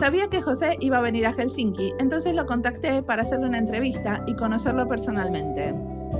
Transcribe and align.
Sabía 0.00 0.28
que 0.28 0.40
José 0.40 0.78
iba 0.80 0.96
a 0.96 1.02
venir 1.02 1.26
a 1.26 1.34
Helsinki, 1.34 1.92
entonces 1.98 2.34
lo 2.34 2.46
contacté 2.46 3.02
para 3.02 3.20
hacerle 3.20 3.48
una 3.48 3.58
entrevista 3.58 4.24
y 4.26 4.34
conocerlo 4.34 4.88
personalmente. 4.88 5.74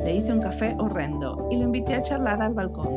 Le 0.05 0.17
hice 0.17 0.35
un 0.35 0.43
café 0.43 0.77
horrendo 0.79 1.49
y 1.51 1.57
lo 1.57 1.62
invité 1.62 1.95
a 1.95 2.03
charlar 2.03 2.43
al 2.43 2.53
balcón. 2.53 2.91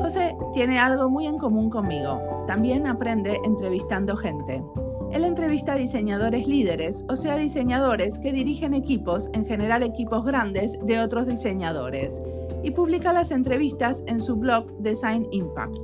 José 0.00 0.34
tiene 0.54 0.78
algo 0.78 1.10
muy 1.10 1.26
en 1.26 1.36
común 1.36 1.68
conmigo. 1.68 2.22
También 2.46 2.86
aprende 2.86 3.38
entrevistando 3.44 4.16
gente. 4.16 4.64
Él 5.12 5.24
entrevista 5.24 5.74
a 5.74 5.76
diseñadores 5.76 6.48
líderes, 6.48 7.04
o 7.10 7.16
sea, 7.16 7.36
diseñadores 7.36 8.18
que 8.18 8.32
dirigen 8.32 8.72
equipos, 8.72 9.28
en 9.34 9.44
general 9.44 9.82
equipos 9.82 10.24
grandes, 10.24 10.78
de 10.86 11.00
otros 11.00 11.26
diseñadores, 11.26 12.22
y 12.62 12.70
publica 12.70 13.12
las 13.12 13.30
entrevistas 13.30 14.02
en 14.06 14.22
su 14.22 14.36
blog 14.36 14.72
Design 14.78 15.28
Impact. 15.32 15.76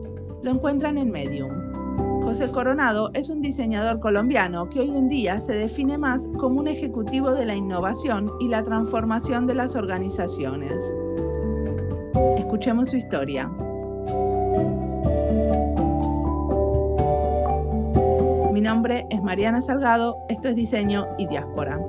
Lo 0.43 0.53
encuentran 0.53 0.97
en 0.97 1.11
Medium. 1.11 1.58
José 2.29 2.53
Coronado 2.53 3.11
es 3.15 3.31
un 3.31 3.41
diseñador 3.41 4.01
colombiano 4.01 4.69
que 4.69 4.81
hoy 4.81 4.95
en 4.95 5.09
día 5.09 5.41
se 5.41 5.55
define 5.55 5.97
más 5.97 6.29
como 6.37 6.61
un 6.61 6.69
ejecutivo 6.69 7.31
de 7.31 7.47
la 7.47 7.55
innovación 7.55 8.31
y 8.39 8.49
la 8.49 8.63
transformación 8.63 9.47
de 9.47 9.55
las 9.55 9.75
organizaciones. 9.77 10.95
Escuchemos 12.37 12.91
su 12.91 12.99
historia. 12.99 13.49
Mi 18.53 18.61
nombre 18.61 19.07
es 19.09 19.23
Mariana 19.23 19.63
Salgado, 19.63 20.19
esto 20.29 20.49
es 20.49 20.55
Diseño 20.55 21.07
y 21.17 21.29
Diáspora. 21.29 21.81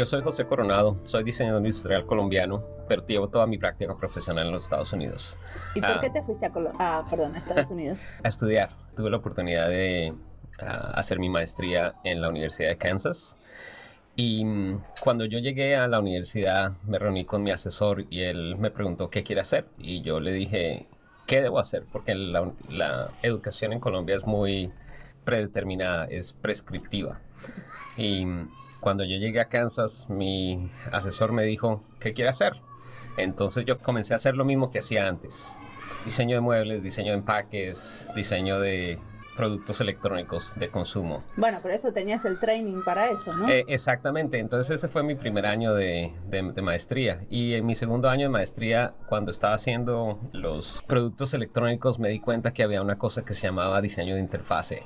Yo 0.00 0.06
soy 0.06 0.22
José 0.22 0.46
Coronado, 0.46 0.96
soy 1.04 1.24
diseñador 1.24 1.60
industrial 1.60 2.06
colombiano, 2.06 2.64
pero 2.88 3.04
llevo 3.04 3.28
toda 3.28 3.46
mi 3.46 3.58
práctica 3.58 3.94
profesional 3.98 4.46
en 4.46 4.52
los 4.54 4.64
Estados 4.64 4.94
Unidos. 4.94 5.36
¿Y 5.74 5.80
por 5.82 5.90
ah, 5.90 5.98
qué 6.00 6.08
te 6.08 6.22
fuiste 6.22 6.46
a, 6.46 6.50
ah, 6.78 7.04
perdón, 7.10 7.34
a 7.34 7.38
Estados 7.38 7.68
Unidos? 7.70 7.98
A 8.24 8.28
estudiar. 8.28 8.70
Tuve 8.96 9.10
la 9.10 9.18
oportunidad 9.18 9.68
de 9.68 10.14
ah, 10.62 10.92
hacer 10.94 11.18
mi 11.18 11.28
maestría 11.28 11.96
en 12.02 12.22
la 12.22 12.30
Universidad 12.30 12.70
de 12.70 12.78
Kansas. 12.78 13.36
Y 14.16 14.42
mm, 14.42 14.82
cuando 15.02 15.26
yo 15.26 15.38
llegué 15.38 15.76
a 15.76 15.86
la 15.86 16.00
universidad, 16.00 16.72
me 16.86 16.98
reuní 16.98 17.26
con 17.26 17.42
mi 17.42 17.50
asesor 17.50 18.06
y 18.08 18.22
él 18.22 18.56
me 18.56 18.70
preguntó 18.70 19.10
qué 19.10 19.22
quiere 19.22 19.42
hacer. 19.42 19.66
Y 19.76 20.00
yo 20.00 20.18
le 20.18 20.32
dije, 20.32 20.86
¿qué 21.26 21.42
debo 21.42 21.58
hacer? 21.58 21.84
Porque 21.92 22.14
la, 22.14 22.50
la 22.70 23.10
educación 23.20 23.74
en 23.74 23.80
Colombia 23.80 24.16
es 24.16 24.24
muy 24.24 24.72
predeterminada, 25.26 26.06
es 26.06 26.32
prescriptiva. 26.32 27.20
Y 27.98 28.24
mm, 28.24 28.59
cuando 28.80 29.04
yo 29.04 29.16
llegué 29.16 29.40
a 29.40 29.48
Kansas, 29.48 30.06
mi 30.08 30.70
asesor 30.92 31.32
me 31.32 31.44
dijo, 31.44 31.82
¿qué 31.98 32.12
quiere 32.12 32.30
hacer? 32.30 32.54
Entonces 33.16 33.64
yo 33.66 33.78
comencé 33.78 34.12
a 34.12 34.16
hacer 34.16 34.34
lo 34.34 34.44
mismo 34.44 34.70
que 34.70 34.78
hacía 34.78 35.06
antes. 35.06 35.56
Diseño 36.04 36.36
de 36.36 36.40
muebles, 36.40 36.82
diseño 36.82 37.12
de 37.12 37.18
empaques, 37.18 38.06
diseño 38.14 38.58
de 38.60 38.98
productos 39.36 39.80
electrónicos 39.80 40.54
de 40.56 40.68
consumo. 40.68 41.24
Bueno, 41.36 41.60
por 41.62 41.70
eso 41.70 41.92
tenías 41.92 42.24
el 42.24 42.38
training 42.38 42.82
para 42.82 43.08
eso, 43.10 43.32
¿no? 43.32 43.48
Eh, 43.48 43.64
exactamente, 43.68 44.38
entonces 44.38 44.74
ese 44.74 44.88
fue 44.88 45.02
mi 45.02 45.14
primer 45.14 45.46
año 45.46 45.72
de, 45.72 46.12
de, 46.26 46.62
maestría. 46.62 47.24
Y 47.30 47.54
en 47.54 47.64
mi 47.64 47.74
segundo 47.74 48.10
año 48.10 48.26
de 48.26 48.28
maestría, 48.28 48.92
cuando 49.08 49.30
estaba 49.30 49.54
haciendo 49.54 50.20
los 50.32 50.82
productos 50.86 51.32
electrónicos, 51.32 51.98
me 51.98 52.08
di 52.08 52.20
cuenta 52.20 52.52
que 52.52 52.62
había 52.62 52.82
una 52.82 52.98
cosa 52.98 53.24
que 53.24 53.32
se 53.32 53.46
llamaba 53.46 53.80
diseño 53.80 54.14
de 54.14 54.20
interfase. 54.20 54.82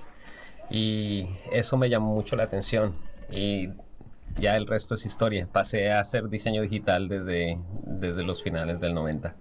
Y 0.70 1.28
eso 1.50 1.76
me 1.76 1.88
llamó 1.88 2.14
mucho 2.14 2.36
la 2.36 2.44
atención. 2.44 2.94
Y 3.32 3.70
ya 4.38 4.56
el 4.56 4.66
resto 4.66 4.94
es 4.94 5.06
historia. 5.06 5.48
Pasé 5.50 5.90
a 5.92 6.00
hacer 6.00 6.28
diseño 6.28 6.62
digital 6.62 7.08
desde, 7.08 7.58
desde 7.84 8.22
los 8.22 8.42
finales 8.42 8.80
del 8.80 8.94
90. 8.94 9.36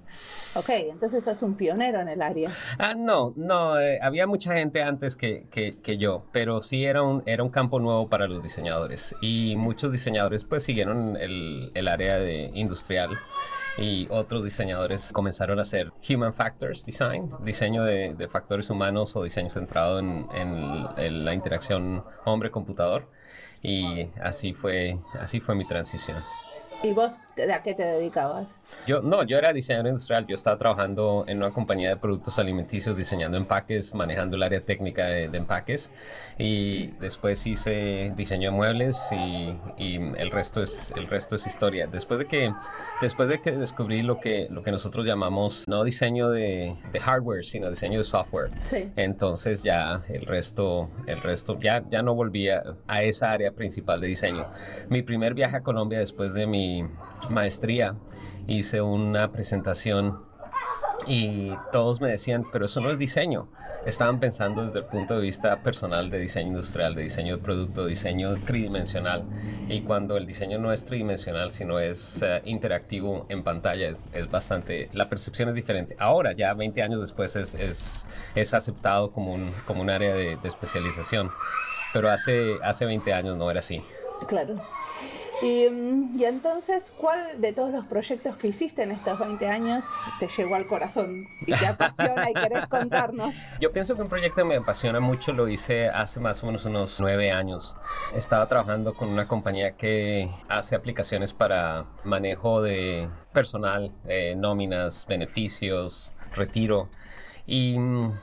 Ok, 0.55 0.69
entonces 0.69 1.23
sos 1.23 1.41
un 1.41 1.55
pionero 1.55 1.99
en 1.99 2.09
el 2.09 2.21
área. 2.21 2.51
Ah, 2.77 2.93
no, 2.95 3.33
no, 3.35 3.79
eh, 3.79 3.97
había 4.01 4.27
mucha 4.27 4.53
gente 4.53 4.83
antes 4.83 5.15
que, 5.15 5.47
que, 5.49 5.79
que, 5.81 5.97
yo, 5.97 6.25
pero 6.31 6.61
sí 6.61 6.85
era 6.85 7.01
un, 7.01 7.23
era 7.25 7.43
un 7.43 7.49
campo 7.49 7.79
nuevo 7.79 8.07
para 8.07 8.27
los 8.27 8.43
diseñadores 8.43 9.15
y 9.19 9.55
muchos 9.55 9.91
diseñadores 9.91 10.43
pues 10.43 10.63
siguieron 10.63 11.17
el, 11.17 11.71
el 11.73 11.87
área 11.87 12.19
de 12.19 12.51
industrial 12.53 13.17
y 13.79 14.07
otros 14.11 14.43
diseñadores 14.43 15.11
comenzaron 15.11 15.57
a 15.57 15.63
hacer 15.63 15.91
Human 16.07 16.33
Factors 16.33 16.85
Design, 16.85 17.31
diseño 17.43 17.83
de, 17.83 18.13
de 18.13 18.27
factores 18.27 18.69
humanos 18.69 19.15
o 19.15 19.23
diseño 19.23 19.49
centrado 19.49 19.97
en, 19.97 20.27
en, 20.35 20.87
en 20.97 21.25
la 21.25 21.33
interacción 21.33 22.03
hombre-computador 22.25 23.09
y 23.63 24.09
así 24.21 24.53
fue, 24.53 24.99
así 25.19 25.39
fue 25.39 25.55
mi 25.55 25.65
transición. 25.65 26.23
¿Y 26.83 26.91
vos 26.91 27.17
a 27.49 27.63
qué 27.63 27.73
te 27.73 27.85
dedicabas? 27.85 28.55
Yo 28.85 29.01
no, 29.01 29.23
yo 29.23 29.37
era 29.37 29.53
diseñador 29.53 29.87
industrial. 29.87 30.27
Yo 30.27 30.35
estaba 30.35 30.57
trabajando 30.57 31.23
en 31.29 31.37
una 31.37 31.51
compañía 31.51 31.87
de 31.87 31.95
productos 31.95 32.37
alimenticios, 32.39 32.97
diseñando 32.97 33.37
empaques, 33.37 33.95
manejando 33.95 34.35
el 34.35 34.43
área 34.43 34.59
técnica 34.59 35.05
de, 35.05 35.23
empaques. 35.37 35.91
Y 36.37 36.87
después 36.99 37.47
hice 37.47 38.11
diseño 38.17 38.51
de 38.51 38.57
muebles 38.57 39.01
y, 39.13 39.57
y, 39.77 39.95
el 40.17 40.29
resto 40.29 40.61
es 40.61 40.91
el 40.97 41.07
resto 41.07 41.37
es 41.37 41.47
historia. 41.47 41.87
Después 41.87 42.19
de 42.19 42.25
que 42.25 42.53
después 43.01 43.29
de 43.29 43.39
que 43.39 43.53
descubrí 43.53 44.01
lo 44.01 44.19
que 44.19 44.47
lo 44.49 44.61
que 44.61 44.71
nosotros 44.71 45.05
llamamos 45.05 45.63
no 45.67 45.85
diseño 45.85 46.29
de, 46.29 46.75
de 46.91 46.99
hardware, 46.99 47.45
sino 47.45 47.69
diseño 47.69 47.99
de 47.99 48.03
software. 48.03 48.49
Sí. 48.63 48.91
Entonces 48.97 49.63
ya 49.63 50.03
el 50.09 50.25
resto 50.25 50.89
el 51.07 51.21
resto 51.21 51.57
ya 51.57 51.81
ya 51.89 52.01
no 52.01 52.13
volvía 52.13 52.61
a 52.87 53.03
esa 53.03 53.31
área 53.31 53.53
principal 53.53 54.01
de 54.01 54.07
diseño. 54.07 54.47
Mi 54.89 55.01
primer 55.01 55.33
viaje 55.33 55.55
a 55.55 55.61
Colombia 55.61 55.99
después 55.99 56.33
de 56.33 56.45
mi 56.45 56.72
maestría 57.29 57.95
hice 58.47 58.81
una 58.81 59.31
presentación 59.31 60.19
y 61.07 61.51
todos 61.71 61.99
me 62.01 62.09
decían, 62.09 62.45
pero 62.51 62.65
eso 62.65 62.79
no 62.79 62.89
es 62.91 62.97
diseño. 62.97 63.49
Estaban 63.85 64.19
pensando 64.19 64.65
desde 64.65 64.79
el 64.79 64.85
punto 64.85 65.15
de 65.15 65.21
vista 65.21 65.61
personal 65.61 66.09
de 66.09 66.19
diseño 66.19 66.49
industrial, 66.49 66.95
de 66.95 67.03
diseño 67.03 67.37
de 67.37 67.43
producto, 67.43 67.85
diseño 67.85 68.35
tridimensional. 68.45 69.25
Y 69.67 69.81
cuando 69.81 70.15
el 70.15 70.25
diseño 70.25 70.59
no 70.59 70.71
es 70.71 70.85
tridimensional, 70.85 71.51
sino 71.51 71.79
es 71.79 72.21
eh, 72.21 72.41
interactivo 72.45 73.25
en 73.27 73.43
pantalla, 73.43 73.93
es, 74.13 74.31
bastante, 74.31 74.89
la 74.93 75.09
percepción 75.09 75.49
es 75.49 75.55
diferente. 75.55 75.97
Ahora, 75.99 76.31
ya 76.31 76.53
20 76.53 76.81
años 76.81 77.01
después, 77.01 77.35
es, 77.35 77.55
es, 77.55 78.05
es 78.35 78.53
aceptado 78.53 79.11
como 79.11 79.33
un, 79.33 79.51
como 79.65 79.81
un 79.81 79.89
área 79.89 80.13
de, 80.13 80.37
de 80.37 80.47
especialización. 80.47 81.31
Pero 81.91 82.09
hace, 82.09 82.59
hace 82.63 82.85
20 82.85 83.13
años 83.13 83.37
no 83.37 83.51
era 83.51 83.59
así. 83.59 83.83
Claro. 84.27 84.55
Y, 85.43 85.69
mm, 85.69 86.19
y, 86.19 86.23
entonces, 86.23 86.93
¿cuál 86.97 87.41
de 87.41 87.51
todos 87.51 87.71
los 87.71 87.85
proyectos 87.85 88.37
que 88.37 88.47
hiciste 88.47 88.83
en 88.83 88.91
estos 88.91 89.19
20 89.19 89.45
años 89.47 89.85
te 90.19 90.29
llegó 90.29 90.55
al 90.55 90.67
corazón 90.67 91.27
y 91.45 91.53
te 91.53 91.67
apasiona 91.67 92.29
y 92.29 92.33
querés 92.33 92.67
contarnos? 92.67 93.35
Yo 93.59 93.73
pienso 93.73 93.95
que 93.95 94.03
un 94.03 94.07
proyecto 94.07 94.37
que 94.37 94.45
me 94.45 94.55
apasiona 94.55 95.01
mucho 95.01 95.33
lo 95.33 95.49
hice 95.49 95.89
hace 95.89 96.21
más 96.21 96.41
o 96.43 96.45
menos 96.45 96.63
unos 96.63 96.99
9 97.01 97.31
años. 97.31 97.75
Estaba 98.15 98.47
trabajando 98.47 98.93
con 98.93 99.09
una 99.09 99.27
compañía 99.27 99.75
que 99.75 100.29
hace 100.47 100.75
aplicaciones 100.75 101.33
para 101.33 101.87
manejo 102.05 102.61
de 102.61 103.09
personal, 103.33 103.91
eh, 104.07 104.35
nóminas, 104.37 105.05
beneficios, 105.07 106.13
retiro. 106.33 106.87
Y 107.45 107.77
mm, 107.77 108.13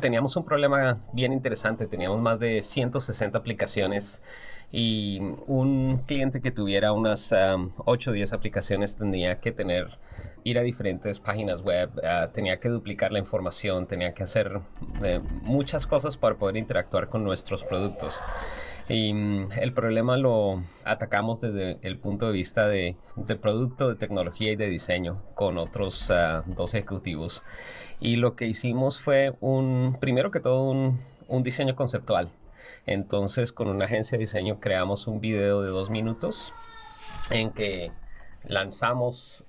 teníamos 0.00 0.36
un 0.36 0.44
problema 0.44 1.00
bien 1.12 1.32
interesante. 1.32 1.88
Teníamos 1.88 2.20
más 2.20 2.38
de 2.38 2.62
160 2.62 3.36
aplicaciones 3.36 4.22
y 4.70 5.20
un 5.46 6.02
cliente 6.06 6.40
que 6.40 6.50
tuviera 6.50 6.92
unas 6.92 7.32
8 7.32 8.10
o 8.10 8.12
10 8.12 8.32
aplicaciones 8.32 8.96
tendría 8.96 9.40
que 9.40 9.52
tener 9.52 9.98
ir 10.44 10.58
a 10.58 10.62
diferentes 10.62 11.18
páginas 11.20 11.62
web, 11.62 11.90
ah, 12.04 12.30
tenía 12.32 12.58
que 12.58 12.68
duplicar 12.68 13.12
la 13.12 13.18
información, 13.18 13.86
tenía 13.86 14.14
que 14.14 14.22
hacer 14.22 14.60
eh, 15.02 15.20
muchas 15.42 15.86
cosas 15.86 16.16
para 16.16 16.36
poder 16.36 16.56
interactuar 16.56 17.08
con 17.08 17.24
nuestros 17.24 17.64
productos. 17.64 18.20
Y 18.88 19.12
mm, 19.12 19.48
el 19.60 19.72
problema 19.72 20.16
lo 20.16 20.62
atacamos 20.84 21.40
desde 21.40 21.78
el 21.82 21.98
punto 21.98 22.26
de 22.26 22.32
vista 22.32 22.68
de, 22.68 22.96
producto, 23.40 23.88
de 23.88 23.96
tecnología 23.96 24.52
y 24.52 24.56
de 24.56 24.68
diseño 24.68 25.22
con 25.34 25.58
otros 25.58 26.08
uh, 26.10 26.42
dos 26.46 26.74
ejecutivos. 26.74 27.44
Y 28.00 28.16
lo 28.16 28.34
que 28.34 28.46
hicimos 28.46 29.00
fue 29.00 29.34
un, 29.40 29.98
primero 30.00 30.30
que 30.30 30.40
todo, 30.40 30.70
un, 30.70 31.00
un 31.26 31.42
diseño 31.42 31.76
conceptual. 31.76 32.30
Entonces, 32.86 33.52
con 33.52 33.68
una 33.68 33.84
agencia 33.84 34.16
de 34.16 34.22
diseño 34.24 34.60
creamos 34.60 35.06
un 35.06 35.20
video 35.20 35.62
de 35.62 35.70
dos 35.70 35.90
minutos 35.90 36.52
en 37.30 37.50
que 37.50 37.92
lanzamos 38.44 39.44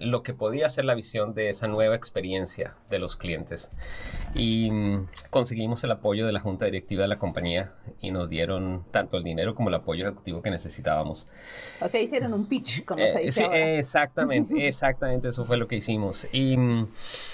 lo 0.00 0.22
que 0.22 0.34
podía 0.34 0.68
ser 0.68 0.84
la 0.84 0.94
visión 0.94 1.34
de 1.34 1.48
esa 1.48 1.68
nueva 1.68 1.94
experiencia 1.94 2.74
de 2.90 2.98
los 2.98 3.16
clientes. 3.16 3.70
Y 4.34 4.70
mm, 4.70 5.06
conseguimos 5.30 5.82
el 5.84 5.90
apoyo 5.90 6.26
de 6.26 6.32
la 6.32 6.40
junta 6.40 6.64
directiva 6.64 7.02
de 7.02 7.08
la 7.08 7.18
compañía 7.18 7.74
y 8.00 8.10
nos 8.10 8.28
dieron 8.28 8.84
tanto 8.90 9.16
el 9.16 9.24
dinero 9.24 9.54
como 9.54 9.68
el 9.68 9.74
apoyo 9.74 10.04
ejecutivo 10.04 10.42
que 10.42 10.50
necesitábamos. 10.50 11.28
O 11.80 11.88
sea, 11.88 12.00
hicieron 12.00 12.32
un 12.32 12.46
pitch, 12.46 12.84
como 12.84 13.04
se 13.06 13.18
dice. 13.18 13.44
Sí, 13.44 13.46
exactamente, 13.52 14.54
exactamente, 14.68 15.28
eso 15.28 15.44
fue 15.44 15.56
lo 15.56 15.68
que 15.68 15.76
hicimos. 15.76 16.28
Y 16.32 16.56
mm, 16.56 16.88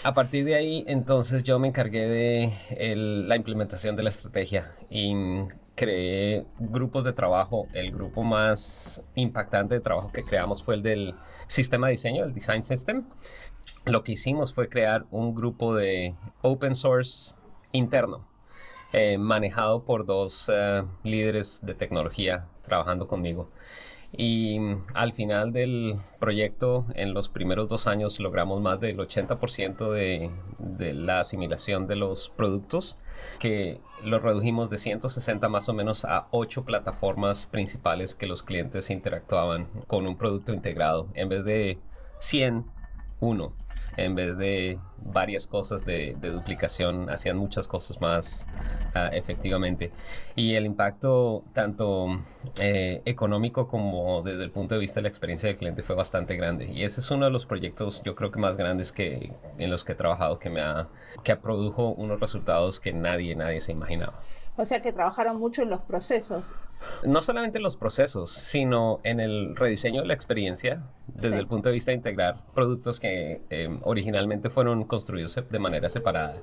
a 0.05 0.15
partir 0.15 0.45
de 0.45 0.55
ahí, 0.55 0.85
entonces 0.87 1.43
yo 1.43 1.59
me 1.59 1.69
encargué 1.69 2.09
de 2.09 2.97
la 2.97 3.37
implementación 3.37 3.97
de 3.97 4.03
la 4.03 4.11
estrategia 4.11 4.73
y 4.91 5.15
mm, 5.15 5.49
creé 5.75 6.47
grupos 6.59 7.05
de 7.05 7.13
trabajo. 7.13 7.67
El 7.75 7.93
grupo 7.93 8.23
más 8.23 9.03
impactante 9.15 9.75
de 9.75 9.81
trabajo 9.81 10.11
que 10.13 10.25
creamos 10.25 10.63
fue 10.63 10.75
el 10.75 10.83
del 10.83 11.15
sistema 11.47 11.89
de 11.89 11.93
diseño, 11.93 12.25
el 12.25 12.35
Design 12.35 12.63
System. 12.63 13.05
Lo 13.85 14.03
que 14.03 14.13
hicimos 14.13 14.53
fue 14.55 14.69
crear 14.69 15.07
un 15.11 15.35
grupo 15.35 15.75
de 15.75 16.15
open 16.43 16.75
source 16.75 17.35
interno, 17.73 18.27
eh, 18.93 19.19
manejado 19.19 19.85
por 19.85 20.07
dos 20.07 20.51
eh, 20.53 20.85
líderes 21.03 21.61
de 21.65 21.75
tecnología 21.75 22.49
trabajando 22.63 23.07
conmigo. 23.09 23.51
Y 24.17 24.59
al 24.95 25.13
final 25.13 25.53
del 25.53 25.97
proyecto, 26.21 26.87
en 26.95 27.15
los 27.15 27.29
primeros 27.29 27.69
dos 27.69 27.87
años, 27.87 28.21
logramos 28.21 28.61
más 28.61 28.79
del 28.81 28.99
80% 28.99 29.91
de, 29.91 30.31
de, 30.59 30.95
la 30.95 31.21
asimilación 31.21 31.87
de 31.87 31.97
los 31.97 32.29
productos, 32.29 32.97
que 33.41 33.81
lo 34.05 34.21
redujimos 34.21 34.71
de 34.71 34.79
160 34.79 35.49
más 35.49 35.69
o 35.69 35.75
menos 35.75 36.05
a 36.05 36.29
8 36.31 36.65
plataformas 36.65 37.47
principales 37.47 38.15
que 38.15 38.27
los 38.27 38.43
clientes 38.43 38.91
interactuaban 38.91 39.67
con 39.87 40.07
un 40.07 40.17
producto 40.17 40.53
integrado, 40.53 41.09
en 41.15 41.29
vez 41.29 41.45
de 41.45 41.79
100, 42.21 42.67
uno 43.21 43.53
en 43.97 44.15
vez 44.15 44.37
de 44.37 44.79
varias 44.99 45.47
cosas 45.47 45.85
de, 45.85 46.17
duplicación, 46.21 47.11
hacían 47.11 47.37
muchas 47.37 47.69
cosas 47.69 48.01
más 48.01 48.47
ah, 48.95 49.11
efectivamente. 49.13 49.93
Y 50.35 50.55
el 50.55 50.67
impacto 50.67 51.45
tanto 51.53 52.21
eh, 52.59 53.03
económico 53.05 53.69
como 53.69 54.23
desde 54.23 54.45
el 54.45 54.51
punto 54.51 54.75
de 54.75 54.81
vista 54.81 55.01
de 55.01 55.03
la 55.03 55.09
experiencia 55.09 55.49
del 55.49 55.57
cliente 55.57 55.83
fue 55.83 55.95
bastante 55.95 56.37
grande. 56.37 56.67
Y 56.73 56.83
ese 56.85 57.01
es 57.01 57.11
uno 57.11 57.27
de 57.27 57.31
los 57.31 57.47
proyectos, 57.47 58.03
yo 58.05 58.15
creo 58.15 58.31
que 58.31 58.39
más 58.39 58.57
grandes 58.57 58.93
que 58.93 59.33
en 59.59 59.71
los 59.71 59.85
que 59.85 59.93
he 59.93 59.97
trabajado, 59.97 60.39
que 60.39 60.51
me 60.51 60.61
ha, 60.61 60.89
que 61.23 61.37
produjo 61.37 61.91
unos 61.91 62.21
resultados 62.21 62.81
que 62.81 62.93
nadie, 62.93 63.35
nadie 63.37 63.61
se 63.61 63.73
imaginaba. 63.73 64.21
O 64.57 64.65
sea 64.65 64.83
que 64.83 64.93
trabajaron 64.93 65.39
mucho 65.39 65.63
en 65.63 65.71
los 65.71 65.81
procesos. 65.81 66.53
No 67.05 67.23
solamente 67.23 67.59
en 67.59 67.65
los 67.65 67.77
procesos, 67.77 68.31
sino 68.31 69.01
en 69.03 69.19
el 69.19 69.57
rediseño 69.57 70.03
de 70.03 70.07
la 70.07 70.15
experiencia 70.15 70.83
desde 71.09 71.39
el 71.39 71.47
punto 71.47 71.71
de 71.71 71.75
vista 71.75 71.91
de 71.91 71.97
integrar 71.97 72.45
productos 72.55 73.01
que 73.01 73.43
eh, 73.51 73.79
originalmente 73.83 74.51
fueron 74.51 74.85
construidos 74.85 75.39
de 75.51 75.59
manera 75.59 75.89
separada. 75.89 76.37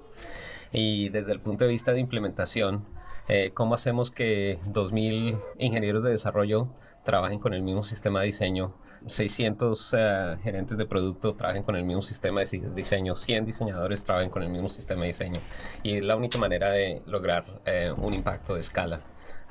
Y 0.72 1.10
desde 1.10 1.31
el 1.31 1.40
punto 1.40 1.66
de 1.66 1.72
vista 1.72 1.94
de 1.94 2.00
implementación, 2.00 2.86
eh, 3.28 3.52
cómo 3.54 3.75
hacemos 3.75 4.12
que 4.12 4.60
2.000 4.66 5.40
ingenieros 5.60 6.04
de 6.04 6.12
desarrollo 6.12 6.69
trabajen 7.04 7.40
con 7.40 7.54
el 7.54 7.62
mismo 7.62 7.84
sistema 7.84 8.19
de 8.19 8.28
diseño, 8.28 8.74
600 9.07 9.95
eh, 9.98 10.38
gerentes 10.44 10.77
de 10.77 10.86
producto 10.86 11.33
trabajen 11.36 11.63
con 11.63 11.75
el 11.75 11.83
mismo 11.83 12.01
sistema 12.01 12.42
de 12.42 12.71
diseño, 12.75 13.15
100 13.15 13.45
diseñadores 13.45 14.03
trabajen 14.03 14.30
con 14.30 14.44
el 14.44 14.50
mismo 14.50 14.69
sistema 14.69 15.01
de 15.01 15.07
diseño. 15.07 15.39
Y 15.83 15.98
es 15.98 16.03
la 16.03 16.15
única 16.15 16.38
manera 16.38 16.71
de 16.71 17.01
lograr 17.06 17.45
eh, 17.65 17.92
un 17.98 18.13
impacto 18.13 18.56
de 18.56 18.62
escala. 18.62 19.01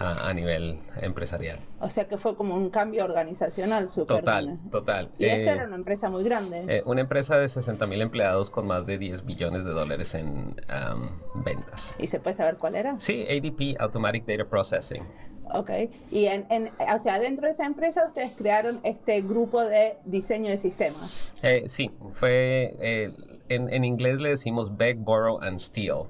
A, 0.02 0.32
nivel 0.32 0.78
empresarial. 1.02 1.58
O 1.78 1.90
sea 1.90 2.08
que 2.08 2.16
fue 2.16 2.34
como 2.34 2.56
un 2.56 2.70
cambio 2.70 3.04
organizacional 3.04 3.90
súper 3.90 4.20
Total, 4.20 4.58
total. 4.70 5.10
Y 5.18 5.26
esta 5.26 5.52
era 5.52 5.66
una 5.66 5.76
empresa 5.76 6.08
muy 6.08 6.24
grande. 6.24 6.82
una 6.86 7.02
empresa 7.02 7.36
de 7.36 7.46
60 7.46 7.86
mil 7.86 8.00
empleados 8.00 8.48
con 8.48 8.66
más 8.66 8.86
de 8.86 8.96
10 8.96 9.26
billones 9.26 9.62
de 9.62 9.72
dólares 9.72 10.14
en 10.14 10.54
ventas. 11.44 11.96
¿Y 11.98 12.06
se 12.06 12.18
puede 12.18 12.34
saber 12.34 12.56
cuál 12.56 12.76
era? 12.76 12.98
Sí, 12.98 13.26
ADP, 13.28 13.78
Automatic 13.78 14.24
Data 14.24 14.48
Processing. 14.48 15.04
Ok. 15.54 15.70
Y 16.10 16.26
en, 16.26 16.46
en, 16.50 16.70
o 16.92 16.98
sea, 16.98 17.18
dentro 17.18 17.46
de 17.46 17.52
esa 17.52 17.66
empresa 17.66 18.04
ustedes 18.06 18.32
crearon 18.36 18.80
este 18.82 19.20
grupo 19.22 19.64
de 19.64 19.96
diseño 20.04 20.50
de 20.50 20.56
sistemas. 20.56 21.18
Eh, 21.42 21.64
sí, 21.66 21.90
fue 22.12 22.74
eh, 22.80 23.10
en, 23.50 23.84
inglés 23.84 24.20
le 24.20 24.30
decimos 24.30 24.76
beg, 24.76 24.98
borrow 24.98 25.40
and 25.42 25.58
steal. 25.58 26.04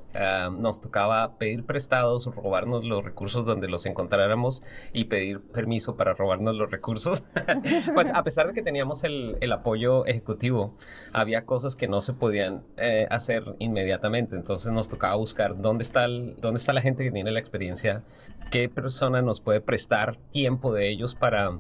Nos 0.59 0.81
tocaba 0.81 1.39
pedir 1.39 1.65
prestados, 1.65 2.27
robarnos 2.27 2.85
los 2.85 3.03
recursos 3.03 3.47
donde 3.47 3.69
los 3.69 3.87
encontráramos 3.87 4.63
y 4.93 5.05
pedir 5.05 5.41
permiso 5.41 5.97
para 5.97 6.13
robarnos 6.13 6.55
los 6.55 6.71
recursos. 6.71 7.25
pues 7.95 8.13
a 8.13 8.23
pesar 8.23 8.49
de 8.49 8.53
que 8.53 8.63
teníamos 8.63 9.05
el, 9.05 9.39
apoyo 9.51 10.07
ejecutivo, 10.07 10.75
había 11.13 11.45
cosas 11.45 11.77
que 11.77 11.89
no 11.89 12.01
se 12.01 12.13
podían 12.13 12.63
eh, 12.77 13.07
hacer 13.11 13.57
inmediatamente. 13.59 14.37
Entonces 14.37 14.71
nos 14.73 14.89
tocaba 14.89 15.15
buscar 15.17 15.61
dónde 15.61 15.83
está, 15.83 16.07
dónde 16.09 16.59
está 16.59 16.73
la 16.73 16.83
gente 16.83 17.05
que 17.05 17.11
tiene 17.11 17.31
la 17.31 17.41
experiencia, 17.41 18.05
qué 18.51 18.69
persona 18.69 19.23
nos 19.23 19.41
puede 19.41 19.61
prestar 19.61 20.19
tiempo 20.31 20.73
de 20.73 20.89
ellos 20.89 21.15
para 21.15 21.57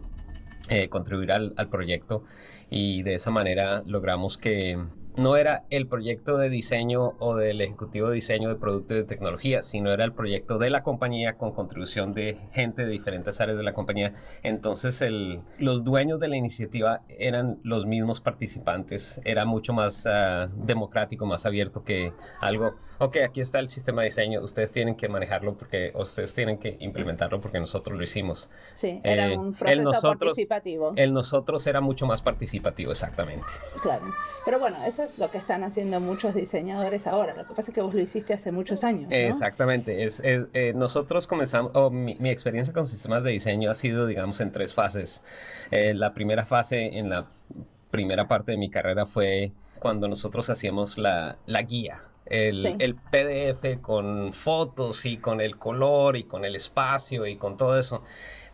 eh, 0.69 0.88
contribuir 0.88 1.32
al, 1.32 1.55
al 1.56 1.69
proyecto 1.69 2.23
y 2.71 3.03
de 3.03 3.15
esa 3.15 3.31
manera 3.31 3.82
logramos 3.85 4.38
que 4.38 4.79
no 5.17 5.37
era 5.37 5.65
el 5.71 5.87
proyecto 5.87 6.37
de 6.39 6.49
diseño 6.49 7.15
o 7.19 7.37
del 7.37 7.61
ejecutivo 7.61 8.09
de 8.09 8.15
diseño 8.15 8.49
de 8.49 8.57
producto 8.57 8.95
y 8.95 8.99
de 8.99 9.05
tecnología, 9.05 9.62
sino 9.62 9.93
era 9.93 10.05
el 10.05 10.12
proyecto 10.12 10.59
de 10.59 10.71
la 10.71 10.83
compañía 10.83 11.37
con 11.37 11.53
contribución 11.53 12.15
de 12.15 12.39
gente 12.53 12.85
de 12.85 12.91
diferentes 12.91 13.41
áreas 13.41 13.57
de 13.57 13.65
la 13.65 13.73
compañía. 13.73 14.12
Entonces 14.43 15.01
el, 15.01 15.43
los 15.59 15.85
dueños 15.85 16.21
de 16.21 16.29
la 16.29 16.37
iniciativa 16.37 17.03
eran 17.09 17.61
los 17.62 17.87
mismos 17.87 18.21
participantes, 18.21 19.21
era 19.25 19.45
mucho 19.45 19.73
más 19.73 20.07
ah, 20.07 20.49
democrático, 20.55 21.27
más 21.27 21.47
abierto 21.47 21.85
que 21.85 22.13
algo, 22.41 22.75
ok, 22.99 23.19
aquí 23.25 23.41
está 23.41 23.59
el 23.59 23.69
sistema 23.69 24.03
de 24.03 24.06
diseño, 24.06 24.41
ustedes 24.41 24.73
tienen 24.73 24.97
que 24.97 25.09
manejarlo 25.09 25.56
porque 25.56 25.93
ustedes 25.95 26.35
tienen 26.35 26.59
que 26.59 26.77
implementarlo 26.81 27.41
porque 27.41 27.61
nosotros 27.61 27.97
lo 27.97 28.05
hicimos. 28.05 28.51
Sí, 28.75 29.01
era 29.03 29.33
eh, 29.33 29.39
un 29.39 29.55
proceso 29.55 30.15
participativo. 30.19 30.93
El 30.97 31.13
nosotros 31.13 31.67
era 31.67 31.81
mucho 31.81 32.06
más 32.06 32.23
participativo, 32.23 32.93
exactamente. 32.93 33.47
Claro, 33.83 34.06
pero 34.45 34.59
bueno, 34.59 34.83
eso 34.85 35.00
es 35.02 35.19
lo 35.19 35.31
que 35.31 35.38
están 35.38 35.64
haciendo 35.64 36.00
muchos 36.00 36.35
diseñadores 36.35 37.06
ahora. 37.06 37.35
Lo 37.35 37.47
que 37.47 37.55
pasa 37.55 37.70
es 37.70 37.75
que 37.75 37.81
vos 37.81 37.94
lo 37.94 38.00
hiciste 38.00 38.35
hace 38.35 38.52
muchos 38.52 38.85
años. 38.85 39.11
Exactamente. 39.11 40.05
Es, 40.05 40.23
eh, 40.25 40.73
nosotros 40.75 41.26
comenzamos, 41.26 41.93
mi, 41.93 42.17
experiencia 42.31 42.73
con 42.73 42.87
sistemas 42.87 43.23
de 43.23 43.31
diseño 43.31 43.70
ha 43.70 43.75
sido, 43.75 44.06
digamos, 44.06 44.41
en 44.41 44.52
tres 44.52 44.73
fases. 44.73 45.23
Eh, 45.70 45.94
la 45.94 46.14
primera 46.14 46.44
fase, 46.44 46.99
en 46.99 47.11
la 47.11 47.26
primera 47.91 48.29
parte 48.29 48.53
de 48.53 48.58
mi 48.58 48.70
carrera, 48.70 49.06
fue 49.06 49.53
cuando 49.79 50.08
nosotros 50.08 50.48
hacíamos 50.51 50.98
la, 50.98 51.39
la 51.46 51.63
guía. 51.63 52.03
El, 52.27 52.77
el, 52.81 52.94
PDF 52.94 53.81
con 53.81 54.32
fotos 54.32 55.05
y 55.05 55.17
con 55.17 55.41
el 55.41 55.56
color 55.56 56.17
y 56.17 56.22
con 56.22 56.44
el 56.44 56.55
espacio 56.55 57.27
y 57.27 57.36
con 57.36 57.56
todo 57.56 57.77
eso 57.77 58.05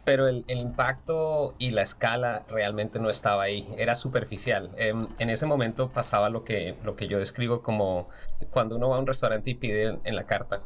pero 0.07 0.29
el, 0.29 0.45
impacto 0.49 1.57
y 1.59 1.73
la 1.73 1.83
escala 1.83 2.45
realmente 2.49 3.01
no 3.01 3.11
estaba 3.11 3.43
ahí, 3.43 3.69
era 3.77 3.97
superficial. 3.97 4.71
Em, 4.77 5.09
en, 5.19 5.31
ese 5.31 5.47
momento 5.47 5.89
pasaba 5.89 6.31
lo 6.31 6.45
que, 6.45 6.77
lo 6.85 6.95
que 6.95 7.09
yo 7.09 7.19
describo 7.19 7.61
como 7.61 8.09
cuando 8.51 8.77
uno 8.77 8.89
va 8.89 8.97
a 8.97 9.01
un 9.01 9.09
restaurante 9.09 9.51
y 9.51 9.55
pide 9.57 9.99
en 10.05 10.15
la 10.15 10.23
carta, 10.23 10.61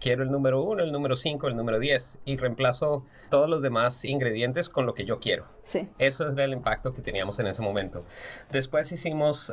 quiero 0.00 0.24
el 0.24 0.32
número 0.32 0.60
uno, 0.64 0.82
el 0.82 0.90
número 0.90 1.14
cinco, 1.14 1.46
el 1.46 1.54
número 1.54 1.78
diez 1.78 2.18
y 2.24 2.36
reemplazo 2.36 3.06
todos 3.30 3.48
los 3.48 3.62
demás 3.62 4.04
ingredientes 4.04 4.68
con 4.68 4.84
lo 4.84 4.94
que 4.94 5.04
yo 5.04 5.20
quiero. 5.20 5.46
Sí. 5.62 5.88
Eso 5.98 6.28
es 6.28 6.36
el 6.36 6.52
impacto 6.52 6.92
que 6.92 7.02
teníamos 7.02 7.38
en 7.38 7.46
ese 7.46 7.62
momento. 7.62 8.04
Después 8.50 8.90
hicimos, 8.90 9.52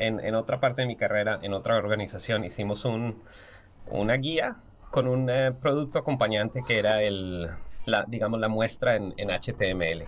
en, 0.00 0.18
en, 0.18 0.34
otra 0.34 0.58
parte 0.58 0.82
de 0.82 0.88
mi 0.88 0.96
carrera, 0.96 1.38
en 1.40 1.54
otra 1.54 1.76
organización, 1.76 2.44
hicimos 2.44 2.84
un, 2.84 3.22
una 3.86 4.14
guía 4.14 4.56
con 4.90 5.06
un 5.06 5.30
eh, 5.30 5.52
producto 5.52 6.00
acompañante 6.00 6.64
que 6.66 6.80
era 6.80 7.02
el 7.02 7.48
la, 7.86 8.04
digamos, 8.06 8.38
la 8.38 8.48
muestra 8.48 8.96
en, 8.96 9.14
HTML. 9.16 10.04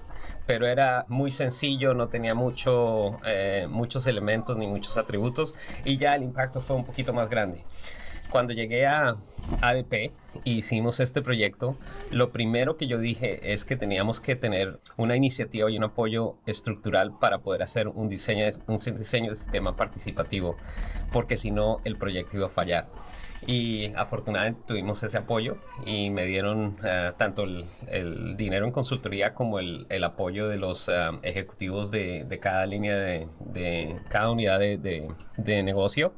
Pero 0.46 0.66
era 0.66 1.06
muy 1.08 1.30
sencillo, 1.30 1.94
no 1.94 2.08
tenía 2.08 2.34
mucho, 2.34 3.18
eh, 3.24 3.66
muchos 3.70 4.06
elementos 4.06 4.56
ni 4.56 4.66
muchos 4.66 4.96
atributos 4.96 5.54
y 5.84 5.96
ya 5.96 6.14
el 6.14 6.22
impacto 6.22 6.60
fue 6.60 6.76
un 6.76 6.84
poquito 6.84 7.12
más 7.12 7.30
grande. 7.30 7.64
Cuando 8.30 8.52
llegué 8.52 8.84
a 8.84 9.16
ADP 9.62 9.94
e 9.94 10.12
hicimos 10.44 11.00
este 11.00 11.22
proyecto, 11.22 11.78
lo 12.10 12.30
primero 12.30 12.76
que 12.76 12.86
yo 12.86 12.98
dije 12.98 13.54
es 13.54 13.64
que 13.64 13.74
teníamos 13.74 14.20
que 14.20 14.36
tener 14.36 14.80
una 14.98 15.16
iniciativa 15.16 15.70
y 15.70 15.78
un 15.78 15.84
apoyo 15.84 16.36
estructural 16.44 17.18
para 17.18 17.38
poder 17.38 17.62
hacer 17.62 17.88
un 17.88 18.10
diseño, 18.10 18.44
un 18.66 18.76
diseño 18.76 19.30
de 19.30 19.36
sistema 19.36 19.76
participativo, 19.76 20.56
porque 21.10 21.38
si 21.38 21.50
no 21.50 21.78
el 21.84 21.96
proyecto 21.96 22.36
iba 22.36 22.46
a 22.46 22.50
fallar. 22.50 22.88
Y 23.46 23.92
afortunadamente 23.94 24.60
tuvimos 24.66 25.02
ese 25.02 25.16
apoyo 25.16 25.56
y 25.86 26.10
me 26.10 26.26
dieron 26.26 26.76
eh, 26.84 27.12
tanto 27.16 27.44
el, 27.44 28.36
dinero 28.36 28.66
en 28.66 28.72
consultoría 28.72 29.32
como 29.34 29.58
el, 29.58 29.86
el 29.90 30.04
apoyo 30.04 30.48
de 30.48 30.56
los 30.56 30.88
eh, 30.88 30.92
ejecutivos 31.22 31.90
de, 31.90 32.24
de, 32.24 32.38
cada 32.40 32.66
línea 32.66 32.96
de, 32.96 33.28
de 33.40 33.94
cada 34.08 34.30
unidad 34.30 34.58
de, 34.58 34.76
de, 35.36 35.62
negocio. 35.62 36.12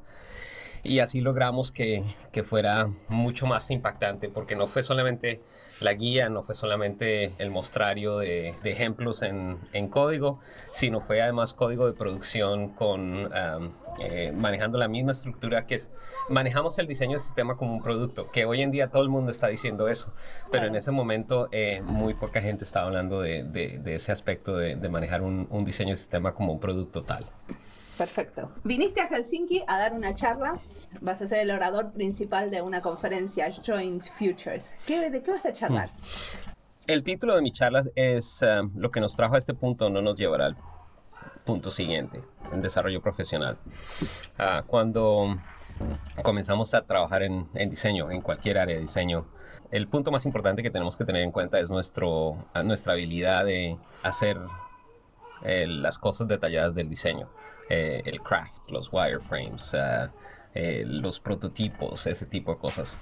y 0.83 1.01
así 1.01 1.21
logramos 1.21 1.73
que, 1.73 2.03
que, 2.33 2.43
fuera 2.43 2.89
mucho 3.09 3.47
más 3.47 3.71
impactante 3.71 4.29
porque 4.29 4.57
no 4.57 4.67
fue 4.67 4.83
solamente 4.83 5.41
la 5.81 5.95
guía, 5.95 6.29
no 6.29 6.43
fue 6.43 6.55
solamente 6.55 7.33
el 7.39 7.51
mostrario 7.51 8.19
de, 8.19 8.55
de 8.63 8.71
ejemplos 8.71 9.23
en, 9.23 9.59
en, 9.73 9.89
código, 9.89 10.39
sino 10.71 11.01
fue 11.01 11.23
además 11.23 11.55
código 11.55 11.87
de 11.87 11.93
producción 11.95 12.69
con 12.69 13.31
eh, 13.99 14.33
manejando 14.33 14.79
la 14.79 14.89
misma 14.89 15.13
estructura 15.13 15.67
que 15.67 15.75
es, 15.77 15.91
manejamos 16.29 16.79
el 16.79 16.87
diseño 16.87 17.13
del 17.13 17.21
sistema 17.21 17.57
como 17.57 17.73
un 17.73 17.83
producto, 17.83 18.31
que 18.31 18.45
hoy 18.45 18.63
en 18.63 18.71
día 18.71 18.89
todo 18.89 19.03
el 19.03 19.09
mundo 19.09 19.31
está 19.33 19.49
diciendo 19.49 19.89
eso, 19.89 20.13
pero 20.53 20.67
en 20.67 20.77
ese 20.77 20.91
momento 20.91 21.49
eh, 21.51 21.83
muy 21.85 22.15
poca 22.15 22.41
gente 22.41 22.65
estaba 22.65 22.87
hablando 22.87 23.21
de, 23.21 23.43
de, 23.43 23.95
ese 23.95 24.13
aspecto 24.13 24.57
de, 24.57 24.77
manejar 24.89 25.23
un, 25.23 25.47
un 25.51 25.65
diseño 25.65 25.91
del 25.91 25.99
sistema 25.99 26.35
como 26.35 26.53
un 26.53 26.61
producto 26.61 27.03
tal. 27.03 27.25
Perfecto. 28.01 28.51
Viniste 28.65 29.03
a 29.03 29.09
Helsinki 29.09 29.63
a 29.67 29.77
dar 29.77 29.93
una 29.93 30.15
charla. 30.15 30.59
Vas 31.03 31.21
a 31.21 31.27
ser 31.27 31.41
el 31.41 31.51
orador 31.51 31.93
principal 31.93 32.51
de 32.51 32.63
una 32.63 32.81
conferencia, 32.81 33.53
Joint 33.63 34.03
Futures. 34.03 34.75
¿De 34.87 35.21
qué 35.23 35.31
vas 35.31 35.45
a 35.45 35.53
charlar? 35.53 35.91
Hmm. 35.91 36.51
El 36.87 37.03
título 37.03 37.35
de 37.37 37.43
mi 37.43 37.53
charla 37.53 37.83
es 37.95 38.41
eh, 38.41 38.63
Lo 38.75 38.91
que 38.91 39.03
nos 39.03 39.15
trajo 39.15 39.35
a 39.35 39.39
este 39.39 39.53
punto 39.53 39.91
no 39.91 40.01
nos 40.01 40.17
llevará 40.17 40.47
al 40.47 40.57
punto 41.45 41.71
siguiente, 41.71 42.23
en 42.51 42.63
desarrollo 42.63 43.03
profesional. 43.03 43.59
Ah, 44.39 44.65
cuando 44.67 45.37
comenzamos 46.23 46.73
a 46.73 46.81
trabajar 46.81 47.23
en, 47.23 47.51
diseño, 47.69 48.11
en 48.11 48.23
cualquier 48.23 48.57
área 48.57 48.77
de 48.77 48.81
diseño, 48.81 49.27
el 49.71 49.89
punto 49.89 50.11
más 50.11 50.25
importante 50.25 50.63
que 50.63 50.71
tenemos 50.71 50.97
que 50.97 51.05
tener 51.05 51.23
en 51.23 51.33
cuenta 51.33 51.61
es 51.61 51.69
nuestro, 51.69 52.47
nuestra 52.65 52.95
habilidad 52.95 53.45
de 53.45 53.77
hacer 54.03 54.39
eh, 55.43 55.67
las 55.67 55.99
cosas 55.99 56.29
detalladas 56.29 56.75
del 56.75 56.89
diseño. 56.89 57.31
Eh, 57.69 58.03
el 58.05 58.21
craft, 58.21 58.69
los 58.69 58.93
wireframes, 58.93 59.75
eh, 60.55 60.85
los 60.87 61.21
prototipos, 61.21 62.07
ese 62.07 62.27
tipo 62.27 62.53
de 62.53 62.59
cosas. 62.59 63.01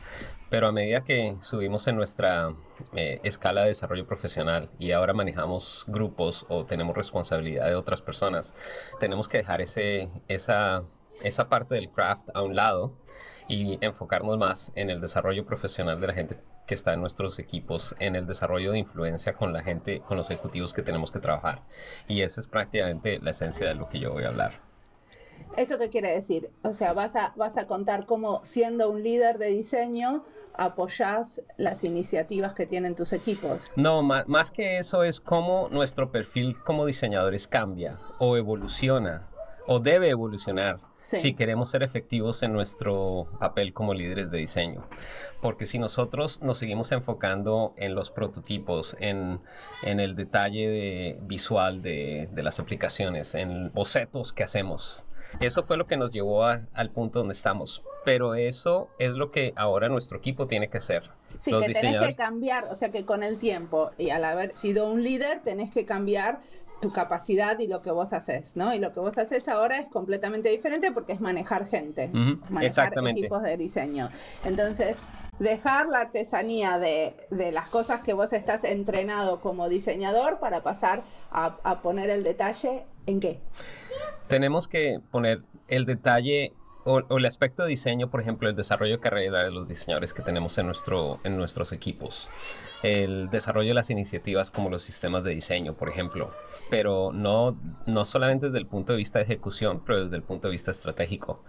Pero 0.50 0.66
a 0.66 0.72
medida 0.72 1.04
que 1.04 1.36
subimos 1.40 1.86
en 1.88 1.96
nuestra 1.96 2.54
escala 2.94 3.62
de 3.62 3.68
desarrollo 3.68 4.06
profesional 4.06 4.70
y 4.78 4.92
ahora 4.92 5.12
manejamos 5.12 5.84
grupos 5.88 6.46
o 6.48 6.64
tenemos 6.64 6.96
responsabilidad 6.96 7.66
de 7.66 7.74
otras 7.74 8.00
personas, 8.00 8.54
tenemos 9.00 9.28
que 9.28 9.38
dejar 9.38 9.60
ese, 9.60 10.08
esa, 10.28 10.84
esa 11.22 11.48
parte 11.48 11.74
del 11.74 11.90
craft 11.90 12.28
a 12.34 12.42
un 12.42 12.56
lado 12.56 12.94
y 13.46 13.78
enfocarnos 13.84 14.38
más 14.38 14.72
en 14.74 14.90
el 14.90 15.00
desarrollo 15.00 15.44
profesional 15.44 16.00
de 16.00 16.06
la 16.06 16.14
gente 16.14 16.38
que 16.68 16.74
está 16.74 16.92
en 16.92 17.00
nuestros 17.00 17.40
equipos, 17.40 17.96
en 17.98 18.14
el 18.14 18.26
desarrollo 18.26 18.70
de 18.70 18.78
influencia 18.78 19.32
con 19.32 19.52
la 19.52 19.62
gente, 19.62 20.00
con 20.00 20.18
los 20.18 20.30
ejecutivos 20.30 20.74
que 20.74 20.82
tenemos 20.82 21.10
que 21.10 21.18
trabajar. 21.18 21.62
Y 22.06 22.20
esa 22.20 22.40
es 22.40 22.46
prácticamente 22.46 23.18
la 23.20 23.30
esencia 23.30 23.66
de 23.66 23.74
lo 23.74 23.88
que 23.88 23.98
yo 23.98 24.12
voy 24.12 24.24
a 24.24 24.28
hablar. 24.28 24.52
¿Eso 25.56 25.78
qué 25.78 25.88
quiere 25.88 26.12
decir? 26.12 26.50
O 26.62 26.74
sea, 26.74 26.92
vas 26.92 27.16
a, 27.16 27.32
vas 27.36 27.56
a 27.56 27.66
contar 27.66 28.04
cómo 28.04 28.44
siendo 28.44 28.90
un 28.90 29.02
líder 29.02 29.38
de 29.38 29.46
diseño 29.46 30.24
apoyas 30.52 31.40
las 31.56 31.84
iniciativas 31.84 32.52
que 32.52 32.66
tienen 32.66 32.94
tus 32.94 33.12
equipos. 33.12 33.70
No, 33.74 34.02
más, 34.02 34.28
más 34.28 34.50
que 34.50 34.78
eso 34.78 35.04
es 35.04 35.20
cómo 35.20 35.68
nuestro 35.70 36.12
perfil 36.12 36.58
como 36.62 36.84
diseñadores 36.84 37.48
cambia 37.48 37.98
o 38.18 38.36
evoluciona 38.36 39.28
o 39.68 39.80
debe 39.80 40.08
evolucionar 40.08 40.80
si 41.00 41.34
queremos 41.34 41.70
ser 41.70 41.82
efectivos 41.82 42.42
en 42.42 42.54
nuestro 42.54 43.28
papel 43.38 43.72
como 43.74 43.92
líderes 43.92 44.30
de 44.30 44.38
diseño. 44.38 44.88
Porque 45.42 45.66
si 45.66 45.78
nosotros 45.78 46.42
nos 46.42 46.58
seguimos 46.58 46.90
enfocando 46.90 47.74
en 47.76 47.94
los 47.94 48.10
prototipos, 48.10 48.96
en, 48.98 49.40
en 49.82 50.00
el 50.00 50.16
detalle 50.16 51.18
visual 51.22 51.82
de, 51.82 52.28
de, 52.32 52.42
las 52.42 52.58
aplicaciones, 52.58 53.34
en 53.34 53.70
bocetos 53.72 54.32
que 54.32 54.42
hacemos, 54.42 55.04
eso 55.40 55.62
fue 55.62 55.76
lo 55.76 55.86
que 55.86 55.98
nos 55.98 56.10
llevó 56.12 56.44
al 56.46 56.90
punto 56.90 57.20
donde 57.20 57.34
estamos. 57.34 57.82
Pero 58.06 58.34
eso 58.34 58.88
es 58.98 59.12
lo 59.12 59.30
que 59.30 59.52
ahora 59.54 59.90
nuestro 59.90 60.16
equipo 60.16 60.46
tiene 60.46 60.68
que 60.68 60.78
hacer. 60.78 61.10
Sí, 61.40 61.52
que 61.52 61.74
tenés 61.74 62.08
que 62.08 62.14
cambiar, 62.14 62.64
o 62.64 62.74
sea 62.74 62.88
que 62.88 63.04
con 63.04 63.22
el 63.22 63.38
tiempo 63.38 63.90
y 63.98 64.10
al 64.10 64.24
haber 64.24 64.56
sido 64.56 64.90
un 64.90 65.04
líder 65.04 65.40
tenés 65.42 65.70
que 65.70 65.84
cambiar 65.84 66.40
tu 66.80 66.92
capacidad 66.92 67.58
y 67.58 67.66
lo 67.66 67.82
que 67.82 67.90
vos 67.90 68.12
haces, 68.12 68.56
¿no? 68.56 68.74
Y 68.74 68.78
lo 68.78 68.92
que 68.92 69.00
vos 69.00 69.18
haces 69.18 69.48
ahora 69.48 69.78
es 69.78 69.88
completamente 69.88 70.48
diferente 70.48 70.92
porque 70.92 71.12
es 71.12 71.20
manejar 71.20 71.66
gente, 71.66 72.10
manejar 72.50 72.92
equipos 73.08 73.42
de 73.42 73.56
diseño. 73.56 74.10
Entonces, 74.44 74.96
dejar 75.38 75.88
la 75.88 76.00
artesanía 76.00 76.78
de, 76.78 77.14
las 77.30 77.68
cosas 77.68 78.02
que 78.02 78.12
vos 78.12 78.32
estás 78.32 78.64
entrenado 78.64 79.40
como 79.40 79.68
diseñador 79.68 80.38
para 80.38 80.62
pasar 80.62 81.02
a, 81.30 81.80
poner 81.82 82.10
el 82.10 82.22
detalle 82.22 82.84
en 83.06 83.20
qué. 83.20 83.40
Tenemos 84.26 84.68
que 84.68 85.00
poner 85.10 85.42
el 85.68 85.86
detalle 85.86 86.52
o, 86.84 87.16
el 87.16 87.26
aspecto 87.26 87.62
de 87.64 87.70
diseño, 87.70 88.10
por 88.10 88.20
ejemplo, 88.20 88.48
el 88.48 88.56
desarrollo 88.56 88.94
de 88.94 89.00
carrera 89.00 89.44
de 89.44 89.50
los 89.50 89.68
diseñadores 89.68 90.14
que 90.14 90.22
tenemos 90.22 90.56
en, 90.58 90.66
nuestro, 90.66 91.20
en 91.24 91.36
nuestros 91.36 91.72
equipos, 91.72 92.28
el 92.82 93.28
desarrollo 93.30 93.68
de 93.68 93.74
las 93.74 93.90
iniciativas 93.90 94.50
como 94.50 94.70
los 94.70 94.82
sistemas 94.82 95.24
de 95.24 95.34
diseño, 95.34 95.74
por 95.74 95.88
ejemplo, 95.88 96.32
pero 96.70 97.10
no, 97.12 97.58
no 97.86 98.04
solamente 98.04 98.46
desde 98.46 98.58
el 98.58 98.66
punto 98.66 98.92
de 98.92 98.98
vista 98.98 99.18
de 99.18 99.24
ejecución, 99.24 99.82
pero 99.84 100.04
desde 100.04 100.16
el 100.16 100.22
punto 100.22 100.48
de 100.48 100.52
vista 100.52 100.70
estratégico. 100.70 101.42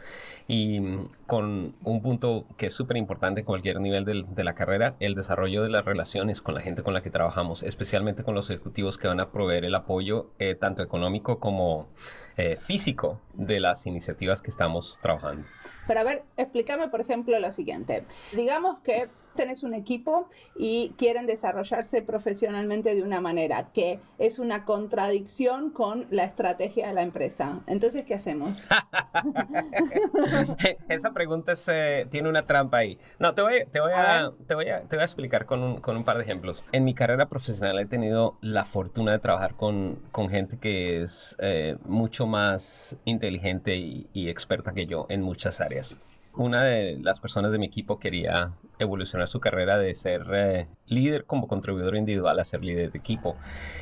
Y 0.47 0.81
con 1.27 1.75
un 1.83 2.01
punto 2.01 2.45
que 2.57 2.67
es 2.67 2.73
súper 2.73 2.97
importante 2.97 3.41
en 3.41 3.45
cualquier 3.45 3.79
nivel 3.79 4.05
de, 4.05 4.43
la 4.43 4.55
carrera, 4.55 4.95
el 4.99 5.13
desarrollo 5.13 5.61
de 5.61 5.69
las 5.69 5.85
relaciones 5.85 6.41
con 6.41 6.55
la 6.55 6.61
gente 6.61 6.81
con 6.81 6.93
la 6.93 7.01
que 7.01 7.11
trabajamos, 7.11 7.61
especialmente 7.61 8.23
con 8.23 8.33
los 8.33 8.49
ejecutivos 8.49 8.97
que 8.97 9.07
van 9.07 9.19
a 9.19 9.31
proveer 9.31 9.65
el 9.65 9.75
apoyo 9.75 10.31
eh, 10.39 10.55
tanto 10.55 10.81
económico 10.81 11.39
como 11.39 11.89
eh, 12.37 12.55
físico 12.55 13.21
de 13.33 13.59
las 13.59 13.85
iniciativas 13.85 14.41
que 14.41 14.49
estamos 14.49 14.97
trabajando. 15.01 15.45
Pero 15.85 15.99
a 15.99 16.03
ver, 16.03 16.23
explícame 16.37 16.87
por 16.87 17.01
ejemplo 17.01 17.37
lo 17.39 17.51
siguiente. 17.51 18.05
Digamos 18.33 18.79
que 18.79 19.09
tenés 19.39 19.63
un 19.63 19.73
equipo 19.73 20.27
y 20.57 20.93
quieren 20.97 21.25
desarrollarse 21.25 22.01
profesionalmente 22.01 22.93
de 22.93 23.03
una 23.03 23.21
manera 23.21 23.69
que 23.71 24.01
es 24.17 24.37
una 24.37 24.65
contradicción 24.65 25.69
con 25.69 26.07
la 26.09 26.25
estrategia 26.25 26.89
de 26.89 26.93
la 26.93 27.03
empresa. 27.03 27.61
Entonces, 27.65 28.03
¿qué 28.03 28.15
hacemos? 28.15 28.65
Esa 30.89 31.13
pregunta 31.13 31.53
eh, 31.71 32.05
tiene 32.11 32.27
una 32.27 32.43
trampa 32.43 32.79
ahí. 32.79 32.97
No, 33.17 33.33
te 33.33 33.41
voy, 33.41 33.63
te 33.71 33.79
voy, 33.79 33.93
a, 33.95 34.29
te 34.45 34.55
voy, 34.55 34.67
a, 34.67 34.81
te 34.81 34.97
voy 34.97 35.03
a 35.03 35.05
explicar 35.05 35.45
con 35.45 35.63
un, 35.63 35.79
con 35.79 35.95
un, 35.95 36.03
par 36.03 36.17
de 36.17 36.23
ejemplos. 36.23 36.65
En 36.73 36.83
mi 36.83 36.93
carrera 36.93 37.29
profesional 37.29 37.79
he 37.79 37.85
tenido 37.85 38.37
la 38.41 38.65
fortuna 38.65 39.13
de 39.13 39.19
trabajar 39.19 39.55
con, 39.55 40.01
con 40.11 40.27
gente 40.27 40.57
que 40.57 41.01
es 41.01 41.37
eh, 41.39 41.77
mucho 41.85 42.27
más 42.27 42.97
inteligente 43.05 43.77
y, 43.77 44.09
y 44.11 44.27
experta 44.27 44.73
que 44.73 44.85
yo 44.85 45.05
en 45.07 45.21
muchas 45.21 45.61
áreas 45.61 45.97
una 46.35 46.63
de 46.63 46.97
las 47.01 47.19
personas 47.19 47.51
de 47.51 47.59
mi 47.59 47.65
equipo 47.65 47.99
quería 47.99 48.53
evolucionar 48.79 49.27
su 49.27 49.39
carrera 49.39 49.77
de 49.77 49.93
ser 49.93 50.23
eh, 50.33 50.67
líder 50.87 51.25
como 51.25 51.47
contribuidor 51.47 51.95
individual 51.97 52.39
a 52.39 52.45
ser 52.45 52.63
líder 52.63 52.91
de 52.91 52.97
equipo. 52.97 53.35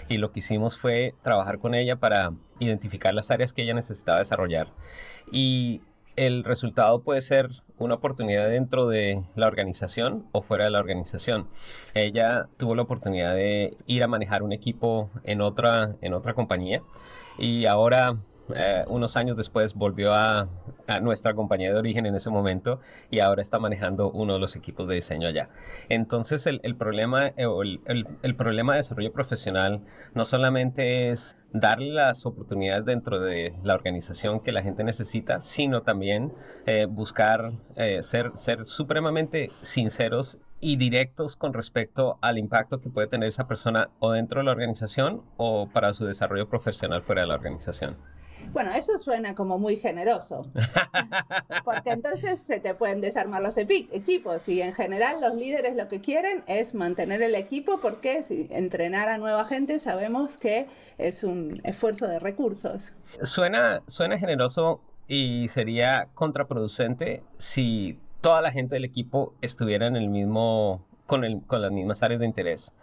Y 0.10 0.18
lo 0.18 0.32
que 0.32 0.40
hicimos 0.40 0.78
fue 0.78 1.14
trabajar 1.22 1.60
con 1.60 1.76
ella 1.76 1.98
para 1.98 2.34
identificar 2.60 3.14
las 3.14 3.32
áreas 3.32 3.54
que 3.54 3.64
ella 3.64 3.74
necesitaba 3.74 4.20
desarrollar. 4.20 4.74
Y 5.32 5.82
el 6.16 6.44
resultado 6.44 7.04
puede 7.04 7.22
ser 7.22 7.50
una 7.78 7.94
oportunidad 7.96 8.50
dentro 8.50 8.88
de 8.88 9.24
la 9.36 9.48
organización 9.48 10.26
o 10.32 10.42
fuera 10.42 10.66
de 10.66 10.72
la 10.72 10.80
organización. 10.80 11.48
Ella 11.94 12.50
tuvo 12.58 12.74
la 12.74 12.82
oportunidad 12.82 13.36
de 13.36 13.78
ir 13.86 14.04
a 14.04 14.08
manejar 14.08 14.42
un 14.42 14.52
equipo 14.52 15.12
en 15.24 15.42
otra, 15.42 15.96
en 16.02 16.14
otra 16.14 16.34
compañía 16.34 16.82
y 17.38 17.66
ahora 17.66 18.18
eh, 18.56 18.86
unos 18.88 19.18
años 19.18 19.38
después 19.38 19.74
volvió 19.74 20.14
a, 20.14 20.48
nuestra 21.02 21.34
compañía 21.34 21.74
de 21.74 21.78
origen 21.78 22.06
en 22.06 22.16
ese 22.16 22.30
momento 22.30 22.80
y 23.12 23.20
ahora 23.20 23.42
está 23.42 23.60
manejando 23.60 24.10
uno 24.10 24.36
de 24.36 24.40
los 24.40 24.56
equipos 24.56 24.88
de 24.88 24.96
diseño 24.96 25.28
allá. 25.28 25.50
Entonces 25.90 26.48
el, 26.48 26.76
problema, 26.78 27.28
eh, 27.28 27.46
el, 28.22 28.36
problema 28.38 28.74
de 28.74 28.78
desarrollo 28.78 29.12
profesional 29.12 29.82
no 30.14 30.24
solamente 30.24 31.10
es 31.10 31.36
darle 31.52 31.92
las 31.92 32.26
oportunidades 32.26 32.86
dentro 32.86 33.20
de 33.20 33.54
la 33.64 33.74
organización 33.74 34.40
que 34.40 34.54
la 34.54 34.62
gente 34.62 34.86
necesita, 34.86 35.42
sino 35.42 35.82
también 35.82 36.34
eh, 36.66 36.86
buscar 36.90 37.52
ser, 38.02 38.32
ser 38.36 38.66
supremamente 38.66 39.52
sinceros 39.62 40.38
y 40.60 40.78
directos 40.78 41.36
con 41.36 41.54
respecto 41.54 42.18
al 42.22 42.38
impacto 42.38 42.80
que 42.80 42.90
puede 42.90 43.08
tener 43.08 43.30
esa 43.30 43.48
persona 43.48 43.90
o 44.00 44.12
dentro 44.12 44.40
de 44.40 44.46
la 44.46 44.52
organización 44.52 45.22
o 45.38 45.70
para 45.70 45.94
su 45.94 46.06
desarrollo 46.06 46.50
profesional 46.50 47.04
fuera 47.04 47.22
de 47.22 47.28
la 47.28 47.36
organización. 47.36 47.98
Bueno, 48.54 48.72
eso 48.74 48.98
suena 49.00 49.36
como 49.36 49.58
muy 49.60 49.76
generoso, 49.76 50.48
porque 51.66 51.92
entonces 51.92 52.40
se 52.42 52.60
te 52.60 52.74
pueden 52.74 53.02
desarmar 53.02 53.42
los 53.42 53.58
equipos 53.58 54.48
y 54.48 54.62
en 54.62 54.74
general 54.74 55.22
los 55.22 55.36
líderes 55.36 55.76
lo 55.76 55.88
que 55.88 56.02
quieren 56.02 56.44
es 56.48 56.74
mantener 56.74 57.22
el 57.22 57.36
equipo 57.36 57.80
porque 57.80 58.24
si 58.24 58.48
entrenar 58.50 59.10
a 59.10 59.18
nueva 59.18 59.46
gente 59.46 59.80
sabemos 59.80 60.38
que 60.38 60.68
es 60.98 61.24
un 61.24 61.62
esfuerzo 61.64 62.08
de 62.08 62.20
recursos. 62.20 62.92
Suena, 63.22 63.82
suena 63.88 64.18
generoso 64.18 64.82
y 65.08 65.48
sería 65.48 66.10
contraproducente 66.14 67.24
si 67.34 68.00
toda 68.22 68.42
la 68.42 68.52
gente 68.52 68.76
del 68.76 68.86
equipo 68.86 69.34
estuviera 69.42 69.88
en 69.88 69.96
el 69.96 70.10
mismo, 70.10 70.86
con, 71.06 71.24
el, 71.24 71.42
con 71.46 71.62
las 71.62 71.72
mismas 71.72 72.04
áreas 72.04 72.20
de 72.20 72.26
interés. 72.26 72.74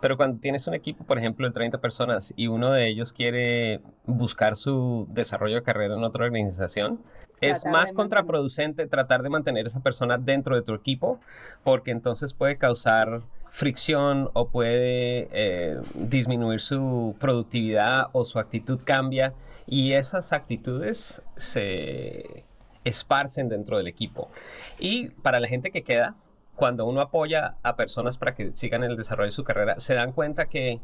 Pero 0.00 0.16
cuando 0.16 0.40
tienes 0.40 0.66
un 0.66 0.74
equipo, 0.74 1.04
por 1.04 1.18
ejemplo, 1.18 1.46
de 1.46 1.52
30 1.52 1.80
personas 1.80 2.32
y 2.36 2.46
uno 2.46 2.70
de 2.70 2.88
ellos 2.88 3.12
quiere 3.12 3.80
buscar 4.06 4.56
su 4.56 5.06
desarrollo 5.10 5.56
de 5.56 5.62
carrera 5.62 5.94
en 5.94 6.04
otra 6.04 6.24
organización, 6.24 7.00
es 7.40 7.64
más 7.64 7.92
contraproducente 7.92 8.86
tratar 8.86 9.22
de 9.22 9.30
mantener 9.30 9.66
esa 9.66 9.80
persona 9.80 10.18
dentro 10.18 10.54
de 10.54 10.62
tu 10.62 10.74
equipo 10.74 11.20
porque 11.62 11.90
entonces 11.90 12.34
puede 12.34 12.58
causar 12.58 13.22
fricción 13.50 14.30
o 14.34 14.48
puede 14.48 15.28
eh, 15.32 15.80
disminuir 15.94 16.60
su 16.60 17.16
productividad 17.18 18.06
o 18.12 18.24
su 18.24 18.38
actitud 18.38 18.80
cambia 18.84 19.34
y 19.66 19.92
esas 19.92 20.32
actitudes 20.32 21.22
se 21.36 22.44
esparcen 22.84 23.48
dentro 23.48 23.76
del 23.76 23.86
equipo. 23.86 24.30
Y 24.78 25.10
para 25.10 25.40
la 25.40 25.48
gente 25.48 25.70
que 25.70 25.82
queda, 25.82 26.14
cuando 26.60 26.84
uno 26.84 27.00
apoya 27.00 27.56
a 27.62 27.74
personas 27.74 28.18
para 28.18 28.34
que 28.34 28.52
sigan 28.52 28.84
el 28.84 28.94
desarrollo 28.94 29.28
de 29.28 29.32
su 29.32 29.44
carrera, 29.44 29.78
se 29.78 29.94
dan 29.94 30.12
cuenta 30.12 30.44
que, 30.50 30.78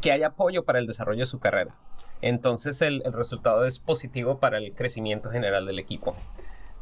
que 0.00 0.12
hay 0.12 0.22
apoyo 0.22 0.64
para 0.64 0.78
el 0.78 0.86
desarrollo 0.86 1.18
de 1.18 1.26
su 1.26 1.40
carrera. 1.40 1.74
Entonces 2.22 2.80
el, 2.80 3.02
el 3.04 3.12
resultado 3.12 3.64
es 3.64 3.80
positivo 3.80 4.38
para 4.38 4.58
el 4.58 4.72
crecimiento 4.72 5.28
general 5.28 5.66
del 5.66 5.80
equipo. 5.80 6.14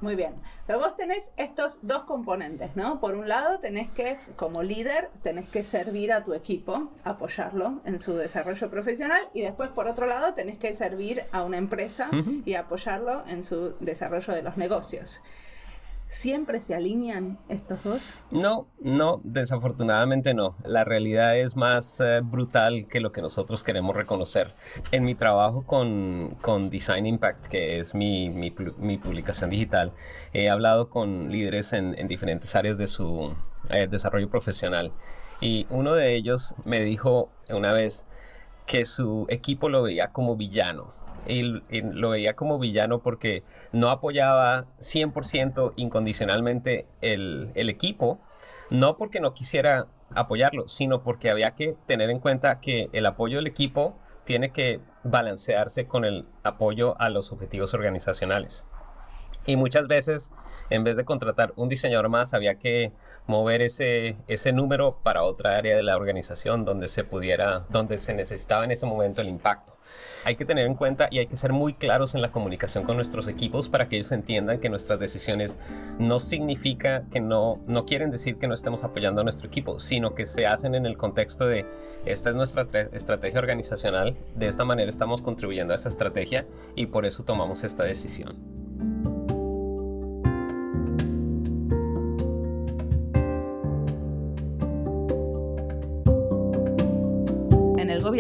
Muy 0.03 0.15
bien. 0.15 0.35
Pero 0.67 0.79
vos 0.79 0.95
tenés 0.95 1.31
estos 1.39 1.79
dos 1.81 2.05
componentes, 2.05 2.77
¿no? 2.77 3.01
Por 3.01 3.15
un 3.15 3.29
lado, 3.29 3.61
tenés 3.61 3.89
que, 3.89 4.19
como 4.37 4.63
líder, 4.63 5.09
tenés 5.23 5.49
que 5.49 5.65
servir 5.65 6.13
a 6.13 6.23
tu 6.23 6.35
equipo, 6.35 6.93
apoyarlo 7.05 7.81
en 7.87 7.99
su 7.99 8.13
desarrollo 8.15 8.69
profesional 8.69 9.23
y 9.33 9.41
después, 9.41 9.71
por 9.71 9.89
otro 9.89 10.07
lado, 10.07 10.35
tenés 10.35 10.59
que 10.59 10.75
servir 10.75 11.25
a 11.33 11.45
una 11.45 11.57
empresa 11.57 12.11
y 12.45 12.55
apoyarlo 12.55 13.25
en 13.27 13.43
su 13.43 13.75
desarrollo 13.81 14.35
de 14.35 14.43
los 14.43 14.59
negocios. 14.59 15.23
¿Siempre 16.09 16.63
se 16.63 16.75
alinean 16.75 17.39
estos 17.51 17.85
dos? 17.85 18.15
No, 18.31 18.67
no, 18.81 19.21
desafortunadamente 19.25 20.33
no. 20.33 20.57
La 20.65 20.83
realidad 20.83 21.37
es 21.37 21.55
más 21.55 22.01
eh, 22.01 22.21
brutal 22.23 22.87
que 22.89 23.01
lo 23.01 23.13
que 23.13 23.21
nosotros 23.21 23.63
queremos 23.63 23.95
reconocer. 23.95 24.55
En 24.91 25.05
mi 25.05 25.15
trabajo 25.15 25.67
con, 25.67 26.39
con 26.41 26.71
Design 26.71 27.05
Impact, 27.05 27.47
que 27.47 27.79
es 27.79 27.95
mi, 27.95 28.31
mi, 28.31 28.51
publicación 28.99 29.51
digital, 29.51 29.93
he 30.33 30.49
hablado 30.49 30.89
con 30.89 31.31
líderes 31.31 31.75
en, 31.75 31.95
en 31.99 32.09
diferentes 32.09 32.57
áreas 32.57 32.79
de 32.79 32.87
su 32.87 33.35
eh, 33.69 33.87
desarrollo 33.87 34.31
profesional. 34.31 34.93
Y 35.43 35.67
uno 35.69 35.93
de 35.93 36.15
ellos 36.15 36.55
me 36.65 36.81
dijo 36.81 37.31
una 37.51 37.73
vez 37.73 38.07
que 38.65 38.87
su 38.87 39.27
equipo 39.29 39.69
lo 39.69 39.83
veía 39.83 40.09
como 40.09 40.37
villano 40.37 40.98
y, 41.29 41.63
lo 41.83 42.11
veía 42.11 42.35
como 42.35 42.59
villano 42.59 43.01
porque 43.01 43.45
no 43.73 43.91
apoyaba 43.91 44.67
100% 44.79 45.75
incondicionalmente 45.77 46.87
el, 47.01 47.51
el 47.55 47.69
equipo, 47.69 48.19
no 48.71 48.97
porque 48.97 49.21
no 49.21 49.35
quisiera 49.35 49.87
apoyarlo, 50.15 50.69
sino 50.69 51.03
porque 51.03 51.31
había 51.31 51.55
que 51.55 51.77
tener 51.87 52.11
en 52.11 52.21
cuenta 52.21 52.61
que 52.61 52.89
el 52.93 53.07
apoyo 53.07 53.37
del 53.37 53.47
equipo 53.47 53.99
tiene 54.25 54.51
que 54.51 54.81
balancearse 55.05 55.87
con 55.87 56.05
el 56.05 56.27
apoyo 56.43 57.01
a 57.01 57.09
los 57.09 57.33
objetivos 57.33 57.75
organizacionales. 57.75 58.67
Y 59.47 59.57
muchas 59.57 59.87
veces, 59.87 60.33
en 60.71 60.85
vez 60.85 60.97
de 60.97 61.05
contratar 61.05 61.53
un 61.57 61.69
diseñador 61.69 62.09
más, 62.09 62.35
había 62.35 62.57
que 62.57 62.93
mover 63.27 63.63
ese, 63.63 64.17
ese 64.27 64.53
número 64.53 64.99
para 65.03 65.23
otra 65.23 65.57
área 65.57 65.77
de 65.77 65.83
la 65.83 65.97
organización 65.97 66.65
donde 66.65 66.89
se 66.89 67.05
pudiera, 67.05 67.61
donde 67.71 67.99
se 67.99 68.15
necesitaba 68.15 68.65
en 68.65 68.71
ese 68.71 68.87
momento 68.87 69.21
el 69.21 69.29
impacto. 69.29 69.79
Hay 70.25 70.37
que 70.37 70.45
tener 70.45 70.67
en 70.67 70.75
cuenta 70.75 71.09
y 71.11 71.19
hay 71.19 71.27
que 71.27 71.37
ser 71.37 71.53
muy 71.53 71.75
claros 71.75 72.15
en 72.15 72.23
la 72.23 72.31
comunicación 72.31 72.85
con 72.85 72.97
nuestros 72.97 73.29
equipos 73.29 73.69
para 73.69 73.89
que 73.89 73.97
ellos 73.97 74.13
entiendan 74.13 74.61
que 74.61 74.69
nuestras 74.69 74.99
decisiones 74.99 75.59
no 75.99 76.19
significa 76.19 77.05
que 77.11 77.21
no, 77.21 77.61
no 77.67 77.87
quieren 77.87 78.11
decir 78.11 78.39
que 78.39 78.49
no 78.49 78.55
estemos 78.55 78.85
apoyando 78.85 79.21
a 79.21 79.25
nuestro 79.25 79.49
equipo, 79.49 79.79
sino 79.79 80.15
que 80.15 80.27
se 80.27 80.47
hacen 80.47 80.75
en 80.75 80.87
el 80.87 80.97
contexto 80.97 81.47
de 81.47 81.67
esta 82.05 82.31
es 82.31 82.37
nuestra 82.37 82.67
estrategia 82.93 83.39
organizacional, 83.39 84.17
de 84.35 84.47
esta 84.47 84.65
manera 84.65 84.91
estamos 84.91 85.23
contribuyendo 85.23 85.73
a 85.73 85.77
esa 85.77 85.89
estrategia 85.89 86.47
y 86.75 86.87
por 86.87 87.07
eso 87.07 87.25
tomamos 87.25 87.65
esta 87.65 87.85
decisión. 87.85 88.68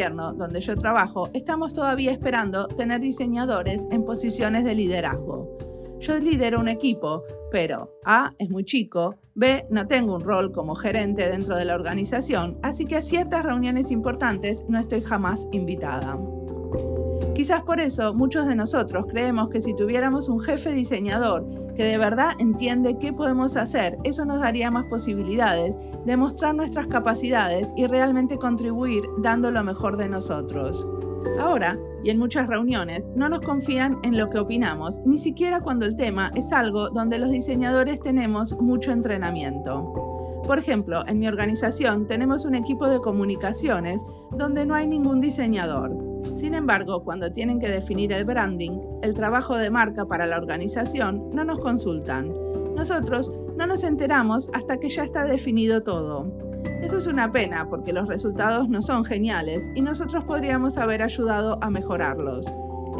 Donde 0.07 0.61
yo 0.61 0.76
trabajo, 0.76 1.28
estamos 1.33 1.75
todavía 1.75 2.12
esperando 2.12 2.69
tener 2.69 3.00
diseñadores 3.00 3.87
en 3.90 4.05
posiciones 4.05 4.64
de 4.64 4.76
liderazgo. 4.76 5.59
Yo 5.99 6.17
lidero 6.19 6.61
un 6.61 6.69
equipo, 6.69 7.25
pero 7.50 7.91
A 8.04 8.30
es 8.39 8.49
muy 8.49 8.65
chico, 8.65 9.17
B 9.34 9.67
no 9.71 9.89
tengo 9.89 10.15
un 10.15 10.21
rol 10.21 10.52
como 10.52 10.76
gerente 10.76 11.28
dentro 11.28 11.56
de 11.56 11.65
la 11.65 11.75
organización, 11.75 12.58
así 12.63 12.84
que 12.84 12.97
a 12.97 13.02
ciertas 13.02 13.45
reuniones 13.45 13.91
importantes 13.91 14.65
no 14.69 14.78
estoy 14.78 15.00
jamás 15.00 15.49
invitada. 15.50 16.17
Quizás 17.39 17.63
por 17.63 17.79
eso 17.79 18.15
muchos 18.15 18.49
de 18.49 18.57
nosotros 18.57 19.07
creemos 19.09 19.49
que 19.49 19.61
si 19.61 19.73
tuviéramos 19.73 20.29
un 20.29 20.41
jefe 20.41 20.73
diseñador 20.73 21.47
que 21.77 21.85
de 21.85 21.97
verdad 21.97 22.33
entiende 22.41 22.99
qué 22.99 23.13
podemos 23.13 23.57
hacer, 23.57 23.97
eso 24.03 24.25
nos 24.25 24.41
daría 24.41 24.73
más 24.73 24.87
posibilidades 24.87 25.79
de 26.05 26.17
mostrar 26.17 26.57
nuestras 26.57 26.89
capacidades 26.89 27.73
y 27.77 27.87
realmente 27.87 28.39
contribuir 28.39 29.05
dando 29.19 29.53
lo 29.53 29.63
mejor 29.63 29.97
de 29.97 30.09
nosotros. 30.09 30.85
Ahora, 31.39 31.79
y 32.03 32.11
en 32.11 32.19
muchas 32.19 32.49
reuniones, 32.49 33.09
no 33.15 33.29
nos 33.29 33.43
confían 33.43 34.01
en 34.03 34.19
lo 34.19 34.31
que 34.31 34.41
opinamos, 34.41 35.01
ni 35.07 35.19
siquiera 35.19 35.61
cuando 35.61 35.87
el 35.87 35.95
tema 35.95 36.33
es 36.35 36.53
algo 36.53 36.91
donde 36.91 37.21
los 37.21 37.31
diseñadores 37.31 38.01
tenemos 38.01 38.61
mucho 38.61 38.91
entrenamiento. 38.91 40.43
Por 40.45 40.59
ejemplo, 40.59 41.07
en 41.07 41.21
mi 41.21 41.29
organización 41.29 42.09
tenemos 42.09 42.45
un 42.45 42.57
equipo 42.57 42.89
de 42.89 42.99
comunicaciones 42.99 44.05
donde 44.33 44.67
no 44.67 44.75
hay 44.75 44.89
ningún 44.89 45.21
diseñador. 45.21 46.07
Sin 46.37 46.54
embargo, 46.54 47.02
cuando 47.04 47.33
tienen 47.33 47.59
que 47.59 47.69
definir 47.69 48.13
el 48.13 48.25
branding, 48.25 48.81
el 49.02 49.15
trabajo 49.15 49.57
de 49.57 49.71
marca 49.71 50.07
para 50.07 50.26
la 50.26 50.39
organización, 50.39 51.31
no 51.33 51.45
nos 51.45 51.61
consultan. 51.61 52.33
Nosotros 52.75 53.33
no 53.57 53.67
nos 53.67 53.83
enteramos 53.83 54.50
hasta 54.54 54.78
que 54.78 54.89
ya 54.89 55.02
está 55.02 55.25
definido 55.25 55.83
todo. 55.83 56.33
Eso 56.83 56.99
es 56.99 57.07
una 57.07 57.33
pena 57.33 57.69
porque 57.69 57.93
los 57.93 58.07
resultados 58.07 58.69
no 58.69 58.83
son 58.83 59.04
geniales 59.04 59.71
y 59.75 59.81
nosotros 59.81 60.25
podríamos 60.25 60.78
haber 60.78 61.02
ayudado 61.02 61.59
a 61.61 61.71
mejorarlos. 61.71 62.47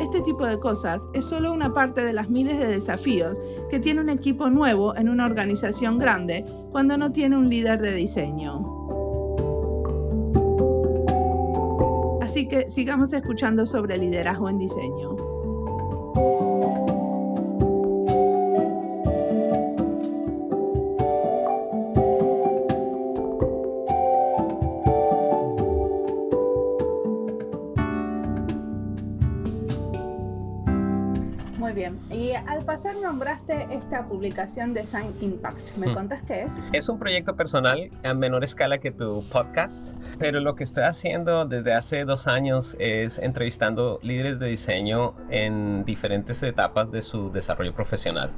Este 0.01 0.21
tipo 0.21 0.47
de 0.47 0.59
cosas 0.59 1.03
es 1.13 1.25
solo 1.25 1.53
una 1.53 1.75
parte 1.75 2.05
de 2.05 2.13
las 2.13 2.29
miles 2.29 2.59
de 2.59 2.67
desafíos 2.67 3.41
que 3.71 3.81
tiene 3.81 4.01
un 4.01 4.09
equipo 4.09 4.49
nuevo 4.49 4.97
en 4.97 5.09
una 5.09 5.27
organización 5.27 5.99
grande 5.99 6.45
cuando 6.71 6.97
no 6.97 7.13
tiene 7.13 7.37
un 7.37 7.49
líder 7.49 7.81
de 7.81 7.95
diseño. 7.95 8.78
Así 12.29 12.47
que 12.47 12.69
sigamos 12.69 13.15
escuchando 13.15 13.65
sobre 13.65 13.97
liderazgo 13.97 14.51
en 14.51 14.59
diseño. 14.59 15.17
Al 32.47 32.65
pasar 32.65 32.97
nombraste 32.97 33.67
esta 33.71 34.07
publicación 34.07 34.75
Design 34.75 35.15
Impact. 35.21 35.77
¿Me 35.77 35.89
mm. 35.89 35.95
contás 35.95 36.23
qué 36.23 36.43
es? 36.43 36.53
Es 36.73 36.89
un 36.89 36.99
proyecto 36.99 37.35
personal 37.37 37.91
a 38.05 38.15
menor 38.15 38.45
escala 38.45 38.79
que 38.79 38.91
tu 38.91 39.25
podcast, 39.31 39.89
pero 40.19 40.41
lo 40.41 40.55
que 40.55 40.65
estoy 40.65 40.85
haciendo 40.85 41.45
desde 41.45 41.75
hace 41.75 42.05
dos 42.05 42.27
años 42.27 42.77
es 42.79 43.19
entrevistando 43.19 43.99
líderes 44.03 44.39
de 44.39 44.47
diseño 44.47 45.15
en 45.31 45.85
diferentes 45.85 46.43
etapas 46.43 46.91
de 46.91 47.03
su 47.03 47.31
desarrollo 47.31 47.75
profesional. 47.75 48.31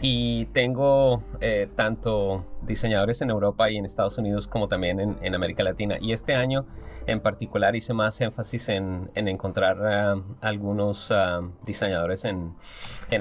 Y 0.00 0.46
tengo 0.46 1.22
eh, 1.40 1.68
tanto 1.74 2.44
diseñadores 2.66 3.22
en 3.22 3.30
Europa 3.30 3.70
y 3.70 3.76
en 3.76 3.84
Estados 3.84 4.18
Unidos 4.18 4.46
como 4.46 4.68
también 4.68 5.16
en, 5.20 5.34
América 5.34 5.62
Latina. 5.62 5.96
Y 6.00 6.12
este 6.12 6.34
año 6.34 6.66
en 7.06 7.20
particular 7.20 7.76
hice 7.76 7.94
más 7.94 8.20
énfasis 8.20 8.68
en, 8.68 9.10
encontrar 9.14 9.78
ah, 9.86 10.16
algunos 10.40 11.10
ah, 11.10 11.42
diseñadores 11.64 12.24
en, 12.24 12.54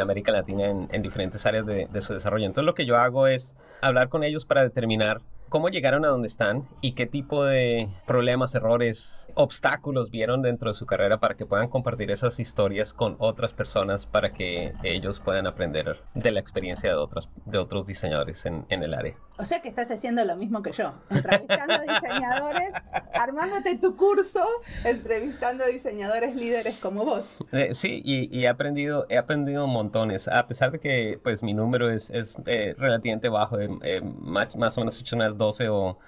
América 0.02 0.25
Latina 0.32 0.66
en, 0.68 1.02
diferentes 1.02 1.46
áreas 1.46 1.66
de, 1.66 1.88
de 1.88 2.02
su 2.02 2.14
desarrollo. 2.14 2.46
Entonces 2.46 2.66
lo 2.66 2.76
que 2.76 2.86
yo 2.86 2.98
hago 2.98 3.28
es 3.28 3.56
hablar 3.82 4.10
con 4.10 4.24
ellos 4.24 4.46
para 4.46 4.64
determinar 4.64 5.22
cómo 5.50 5.70
llegaron 5.70 6.06
a 6.06 6.10
donde 6.10 6.28
están 6.28 6.68
y 6.82 6.94
qué 6.94 7.06
tipo 7.06 7.44
de 7.44 7.90
problemas, 8.06 8.56
errores, 8.56 9.28
obstáculos 9.36 10.12
vieron 10.12 10.42
dentro 10.42 10.70
de 10.70 10.76
su 10.76 10.86
carrera 10.86 11.20
para 11.20 11.36
que 11.36 11.46
puedan 11.46 11.68
compartir 11.68 12.12
esas 12.12 12.40
historias 12.40 12.94
con 12.94 13.16
otras 13.20 13.54
personas 13.54 14.06
para 14.06 14.32
que 14.32 14.74
ellos 14.84 15.20
puedan 15.20 15.48
aprender 15.48 16.02
de 16.14 16.32
la 16.32 16.40
experiencia 16.40 16.90
de, 16.90 16.96
otros, 16.96 17.30
de 17.46 17.58
otros 17.58 17.86
diseñadores 17.86 18.46
en, 18.46 18.66
en 18.70 18.84
el 18.84 18.94
área. 18.94 19.16
O 19.38 19.44
sea 19.44 19.62
que 19.62 19.68
estás 19.68 19.92
haciendo 19.92 20.24
lo 20.24 20.38
mismo 20.38 20.62
que 20.62 20.72
yo, 20.72 20.94
entrevistando 21.10 21.76
diseñadores, 21.94 22.72
armándote 23.14 23.78
tu 23.78 23.98
curso, 23.98 24.42
entrevistando 24.86 25.66
diseñadores 25.66 26.36
líderes 26.36 26.78
como 26.78 27.04
vos. 27.04 27.36
Eh, 27.52 27.74
sí, 27.74 28.02
y, 28.06 28.44
he 28.44 28.48
aprendido, 28.48 29.06
he 29.10 29.18
aprendido 29.18 29.68
montones, 29.68 30.30
a 30.30 30.48
pesar 30.48 30.72
de 30.72 30.80
que 30.80 31.20
pues 31.22 31.44
mi 31.44 31.54
número 31.54 31.90
es, 31.90 32.10
es 32.12 32.36
eh, 32.46 32.76
relativamente 32.78 33.28
bajo, 33.28 33.60
eh, 33.60 34.02
más, 34.02 34.56
más, 34.56 34.78
o 34.78 34.82
menos 34.82 34.98
he 34.98 35.02
hecho 35.02 35.18
unas 35.18 35.35
12 35.38 35.70
o 35.70 36.00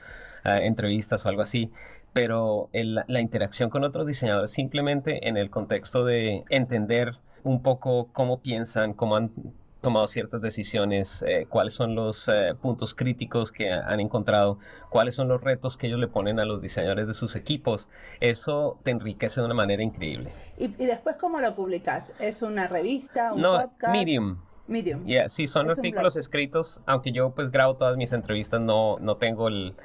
ah, 0.43 0.59
entrevistas 0.59 1.25
o 1.25 1.29
algo 1.29 1.41
así, 1.41 1.71
pero 2.13 2.69
la 2.73 3.21
interacción 3.21 3.69
con 3.69 3.83
otros 3.83 4.07
diseñadores 4.07 4.51
simplemente 4.51 5.27
en 5.27 5.37
el 5.37 5.49
contexto 5.49 6.03
de 6.03 6.43
entender 6.49 7.13
un 7.43 7.61
poco 7.61 8.09
cómo 8.11 8.41
piensan, 8.41 8.93
cómo 8.93 9.15
han 9.15 9.31
tomado 9.81 10.07
ciertas 10.07 10.41
decisiones, 10.41 11.23
eh, 11.25 11.45
cuáles 11.49 11.73
son 11.73 11.95
los 11.95 12.27
eh, 12.27 12.55
puntos 12.61 12.93
críticos 12.93 13.51
que 13.51 13.71
han 13.71 13.99
encontrado, 13.99 14.57
cuáles 14.89 15.15
son 15.15 15.27
los 15.27 15.41
retos 15.41 15.77
que 15.77 15.87
ellos 15.87 15.99
le 15.99 16.07
ponen 16.07 16.39
a 16.39 16.45
los 16.45 16.61
diseñadores 16.61 17.07
de 17.07 17.13
sus 17.13 17.35
equipos. 17.35 17.89
Eso 18.19 18.79
te 18.83 18.91
enriquece 18.91 19.39
de 19.39 19.45
una 19.45 19.55
manera 19.55 19.83
increíble. 19.83 20.31
¿Y, 20.57 20.67
después 20.67 21.15
cómo 21.17 21.39
lo 21.39 21.55
publicas? 21.55 22.13
¿Es 22.19 22.41
una 22.41 22.67
revista, 22.67 23.33
un 23.33 23.41
no, 23.41 23.53
podcast? 23.53 23.93
Medium. 23.93 24.39
Medium. 24.67 25.05
Yeah, 25.05 25.29
sí, 25.29 25.47
son 25.47 25.69
artículos 25.69 26.15
escritos, 26.15 26.81
aunque 26.85 27.11
yo 27.11 27.31
pues 27.31 27.51
grabo 27.51 27.75
todas 27.75 27.97
mis 27.97 28.13
entrevistas, 28.13 28.59
no, 28.61 28.97
no 28.99 29.17
tengo 29.17 29.47
el 29.47 29.75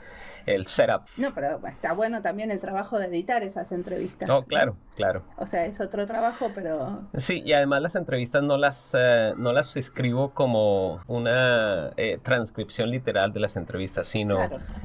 el 0.47 0.67
setup. 0.67 1.03
No, 1.17 1.35
pero 1.35 1.61
está 1.67 1.93
bueno 1.93 2.23
también 2.23 2.51
el 2.51 2.61
trabajo 2.61 2.99
de 2.99 3.07
editar 3.07 3.43
esas 3.43 3.73
entrevistas. 3.73 4.29
Oh, 4.31 4.43
claro, 4.43 4.77
claro. 4.97 5.23
O 5.37 5.47
sea, 5.47 5.67
es 5.67 5.81
otro 5.81 6.07
trabajo, 6.07 6.51
pero... 6.55 7.03
Sí, 7.17 7.43
y 7.45 7.53
además 7.53 7.83
las 7.83 7.97
entrevistas 7.97 8.43
no 8.43 8.57
las, 8.57 8.95
eh, 8.99 9.35
no 9.37 9.53
las 9.53 9.77
escribo 9.77 10.31
como 10.31 11.01
una 11.07 11.91
eh, 11.97 12.19
transcripción 12.23 12.91
literal 12.91 13.33
de 13.33 13.41
las 13.41 13.57
entrevistas, 13.57 14.07
sino 14.07 14.39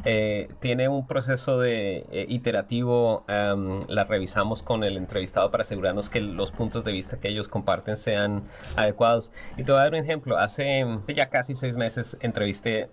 eh, 0.05 0.49
tiene 0.59 0.87
un 0.87 1.07
proceso 1.07 1.59
de 1.59 2.25
iterativo, 2.29 3.25
um, 3.27 3.85
las 3.87 4.07
revisamos 4.07 4.63
con 4.63 4.83
el 4.83 4.97
entrevistado 4.97 5.51
para 5.51 5.61
asegurarnos 5.61 6.09
que 6.09 6.21
los 6.21 6.51
puntos 6.51 6.83
de 6.83 6.91
vista 6.91 7.19
que 7.19 7.29
ellos 7.29 7.47
comparten 7.47 7.97
sean 7.97 8.43
adecuados. 8.75 9.31
Y 9.57 9.63
te 9.63 9.71
voy 9.71 9.79
a 9.79 9.83
dar 9.83 9.93
un 9.93 9.99
ejemplo. 9.99 10.37
Hace 10.37 10.85
ya 11.07 11.29
casi 11.29 11.55
seis 11.55 11.75
meses 11.75 12.17
entrevisté 12.19 12.89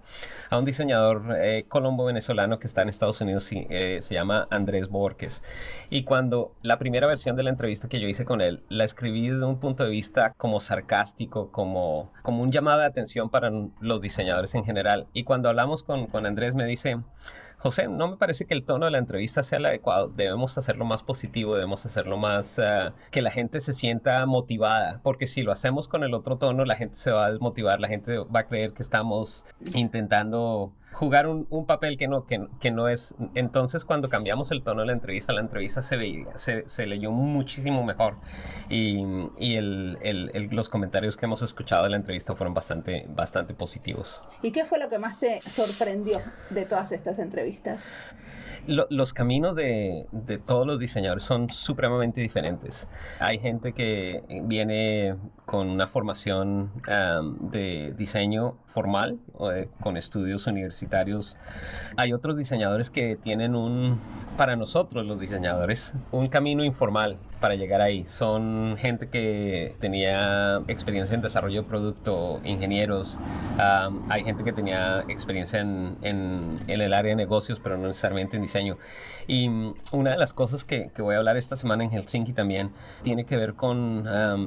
a 0.50 0.58
un 0.58 0.64
diseñador 0.64 1.22
colombo-venezolano 1.68 2.53
que 2.58 2.66
está 2.66 2.82
en 2.82 2.88
Estados 2.88 3.20
Unidos 3.20 3.48
eh, 3.52 3.98
se 4.00 4.14
llama 4.14 4.46
Andrés 4.50 4.88
Borges. 4.88 5.42
Y 5.90 6.04
cuando 6.04 6.54
la 6.62 6.78
primera 6.78 7.06
versión 7.06 7.36
de 7.36 7.42
la 7.42 7.50
entrevista 7.50 7.88
que 7.88 8.00
yo 8.00 8.08
hice 8.08 8.24
con 8.24 8.40
él, 8.40 8.62
la 8.68 8.84
escribí 8.84 9.28
desde 9.28 9.44
un 9.44 9.58
punto 9.60 9.84
de 9.84 9.90
vista 9.90 10.34
como 10.36 10.60
sarcástico, 10.60 11.50
como, 11.50 12.12
como 12.22 12.42
un 12.42 12.52
llamado 12.52 12.80
de 12.80 12.86
atención 12.86 13.30
para 13.30 13.50
los 13.80 14.00
diseñadores 14.00 14.54
en 14.54 14.64
general. 14.64 15.06
Y 15.12 15.24
cuando 15.24 15.48
hablamos 15.48 15.82
con, 15.82 16.06
con 16.06 16.26
Andrés 16.26 16.54
me 16.54 16.64
dice, 16.64 16.98
José, 17.64 17.88
no 17.88 18.08
me 18.08 18.18
parece 18.18 18.44
que 18.44 18.52
el 18.52 18.66
tono 18.66 18.84
de 18.84 18.90
la 18.90 18.98
entrevista 18.98 19.42
sea 19.42 19.56
el 19.56 19.64
adecuado. 19.64 20.08
Debemos 20.08 20.58
hacerlo 20.58 20.84
más 20.84 21.02
positivo, 21.02 21.54
debemos 21.54 21.86
hacerlo 21.86 22.18
más 22.18 22.58
uh, 22.58 22.92
que 23.10 23.22
la 23.22 23.30
gente 23.30 23.58
se 23.62 23.72
sienta 23.72 24.26
motivada, 24.26 25.00
porque 25.02 25.26
si 25.26 25.42
lo 25.42 25.50
hacemos 25.50 25.88
con 25.88 26.04
el 26.04 26.12
otro 26.12 26.36
tono, 26.36 26.66
la 26.66 26.76
gente 26.76 26.94
se 26.94 27.10
va 27.10 27.24
a 27.24 27.30
desmotivar, 27.30 27.80
la 27.80 27.88
gente 27.88 28.18
va 28.18 28.40
a 28.40 28.46
creer 28.46 28.74
que 28.74 28.82
estamos 28.82 29.46
intentando 29.72 30.74
jugar 30.94 31.26
un, 31.26 31.46
un 31.50 31.66
papel 31.66 31.98
que 31.98 32.08
no, 32.08 32.24
que, 32.24 32.46
que, 32.60 32.70
no 32.70 32.88
es. 32.88 33.14
Entonces, 33.34 33.84
cuando 33.84 34.08
cambiamos 34.08 34.50
el 34.52 34.62
tono 34.62 34.80
de 34.80 34.86
la 34.86 34.92
entrevista, 34.92 35.32
la 35.32 35.40
entrevista 35.40 35.82
se, 35.82 35.96
veía, 35.96 36.26
se, 36.36 36.66
se 36.68 36.86
leyó 36.86 37.10
muchísimo 37.10 37.82
mejor 37.84 38.16
y, 38.70 39.04
y 39.38 39.56
el, 39.56 39.98
el, 40.02 40.48
los 40.50 40.68
comentarios 40.68 41.16
que 41.16 41.26
hemos 41.26 41.42
escuchado 41.42 41.84
de 41.84 41.90
la 41.90 41.96
entrevista 41.96 42.34
fueron 42.34 42.54
bastante, 42.54 43.06
bastante 43.08 43.54
positivos. 43.54 44.22
¿Y 44.40 44.52
qué 44.52 44.64
fue 44.64 44.78
lo 44.78 44.88
que 44.88 44.98
más 44.98 45.18
te 45.18 45.40
sorprendió 45.42 46.20
de 46.50 46.64
todas 46.64 46.92
estas 46.92 47.18
entrevistas? 47.18 47.84
Los 48.66 49.12
caminos 49.12 49.56
de, 49.56 50.06
todos 50.44 50.66
los 50.66 50.78
diseñadores 50.78 51.24
son 51.24 51.50
supremamente 51.50 52.20
diferentes. 52.20 52.88
Hay 53.20 53.38
gente 53.38 53.72
que 53.72 54.22
viene 54.44 55.16
con 55.44 55.68
una 55.68 55.86
formación 55.86 56.70
de 57.50 57.94
diseño 57.96 58.56
formal, 58.66 59.18
con 59.80 59.96
estudios 59.96 60.46
universitarios. 60.46 61.36
Hay 61.96 62.12
otros 62.12 62.36
diseñadores 62.36 62.90
que 62.90 63.16
tienen 63.16 63.54
un, 63.54 64.00
para 64.36 64.56
nosotros 64.56 65.06
los 65.06 65.20
diseñadores, 65.20 65.94
un 66.10 66.28
camino 66.28 66.64
informal 66.64 67.18
para 67.40 67.54
llegar 67.56 67.80
ahí. 67.82 68.06
Son 68.06 68.76
gente 68.78 69.08
que 69.08 69.76
tenía 69.80 70.62
experiencia 70.66 71.14
en 71.14 71.22
desarrollo 71.22 71.62
de 71.62 71.68
producto, 71.68 72.40
ingenieros. 72.44 73.18
hay 74.08 74.24
gente 74.24 74.44
que 74.44 74.52
tenía 74.52 75.04
experiencia 75.08 75.60
en, 75.60 75.96
en 76.02 76.58
el 76.68 76.94
área 76.94 77.10
de 77.10 77.16
negocios, 77.16 77.60
pero 77.62 77.76
no 77.76 77.88
necesariamente 77.88 78.36
en 78.36 78.42
diseño. 78.42 78.53
Y 79.26 79.48
mm, 79.48 79.74
una 79.92 80.10
de 80.12 80.18
las 80.18 80.32
cosas 80.32 80.64
que, 80.64 80.90
que, 80.94 81.02
voy 81.02 81.14
a 81.14 81.18
hablar 81.18 81.36
esta 81.36 81.56
semana 81.56 81.84
en 81.84 81.90
Helsinki 81.90 82.32
también 82.32 82.70
tiene 83.02 83.24
que 83.24 83.36
ver 83.36 83.54
con 83.54 84.04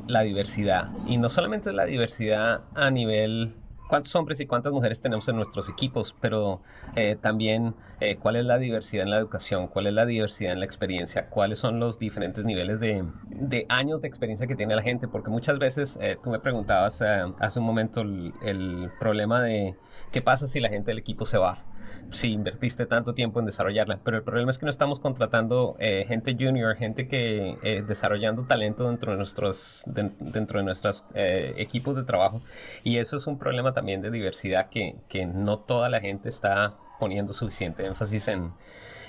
la 0.08 0.22
diversidad. 0.22 0.90
Y 1.06 1.18
no 1.18 1.30
solamente 1.30 1.72
la 1.74 1.86
diversidad 1.86 2.62
a 2.76 2.92
nivel 2.92 3.54
cuántos 3.88 4.16
hombres 4.16 4.40
y 4.40 4.46
cuántas 4.46 4.74
mujeres 4.74 5.02
tenemos 5.02 5.28
en 5.28 5.36
nuestros 5.36 5.70
equipos, 5.70 6.16
pero 6.20 6.62
eh, 6.96 7.16
también 7.20 7.76
eh, 8.00 8.18
cuál 8.18 8.36
es 8.36 8.46
la 8.46 8.58
diversidad 8.58 9.04
en 9.04 9.10
la 9.10 9.18
educación, 9.18 9.68
cuál 9.68 9.88
es 9.88 9.94
la 9.94 10.06
diversidad 10.06 10.54
en 10.54 10.60
la 10.60 10.66
experiencia, 10.66 11.30
cuáles 11.30 11.60
son 11.60 11.80
los 11.80 11.98
diferentes 11.98 12.46
niveles 12.46 12.80
de, 12.80 13.04
de 13.30 13.66
años 13.70 14.02
de 14.02 14.08
experiencia 14.08 14.48
que 14.48 14.56
tiene 14.56 14.76
la 14.76 14.82
gente, 14.82 15.08
porque 15.08 15.30
muchas 15.30 15.58
veces 15.60 15.98
eh, 16.02 16.18
tú 16.22 16.30
me 16.30 16.40
preguntabas 16.40 17.02
hace 17.40 17.60
un 17.60 17.66
momento 17.66 18.02
el, 18.02 18.34
el 18.44 18.92
problema 19.00 19.42
de 19.42 19.76
qué 20.12 20.22
pasa 20.22 20.48
si 20.48 20.60
la 20.60 20.70
gente 20.70 20.92
del 20.92 21.00
equipo 21.00 21.26
se 21.26 21.38
va 21.38 21.64
si 22.12 22.32
invertiste 22.32 22.86
tanto 22.86 23.14
tiempo 23.14 23.40
en 23.40 23.46
desarrollarla. 23.46 24.00
Pero 24.04 24.18
el 24.18 24.24
problema 24.24 24.52
es 24.52 24.58
que 24.58 24.66
no 24.66 24.70
estamos 24.70 25.00
contratando 25.00 25.76
eh, 25.80 26.06
gente 26.08 26.36
junior, 26.40 26.76
gente 26.76 27.08
que 27.08 27.58
eh, 27.64 27.84
desarrollando 27.86 28.44
talento 28.44 28.88
dentro 28.88 29.12
de 29.12 29.18
nuestros, 29.18 29.84
dentro 29.86 30.60
de 30.60 30.66
nuestros 30.66 31.04
eh, 31.14 31.54
equipos 31.58 31.96
de 31.96 32.04
trabajo. 32.04 32.42
Y 32.84 32.98
eso 32.98 33.18
es 33.18 33.28
un 33.28 33.38
problema 33.38 33.74
también 33.74 34.02
de 34.02 34.12
diversidad 34.12 34.70
que, 34.70 34.96
que 35.08 35.26
no 35.26 35.60
toda 35.60 35.90
la 35.90 36.00
gente 36.00 36.30
está 36.30 36.74
poniendo 37.00 37.34
suficiente 37.34 37.86
énfasis 37.86 38.28
en, 38.28 38.54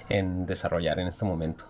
en 0.08 0.46
desarrollar 0.46 0.98
en 0.98 1.08
este 1.08 1.24
momento. 1.24 1.64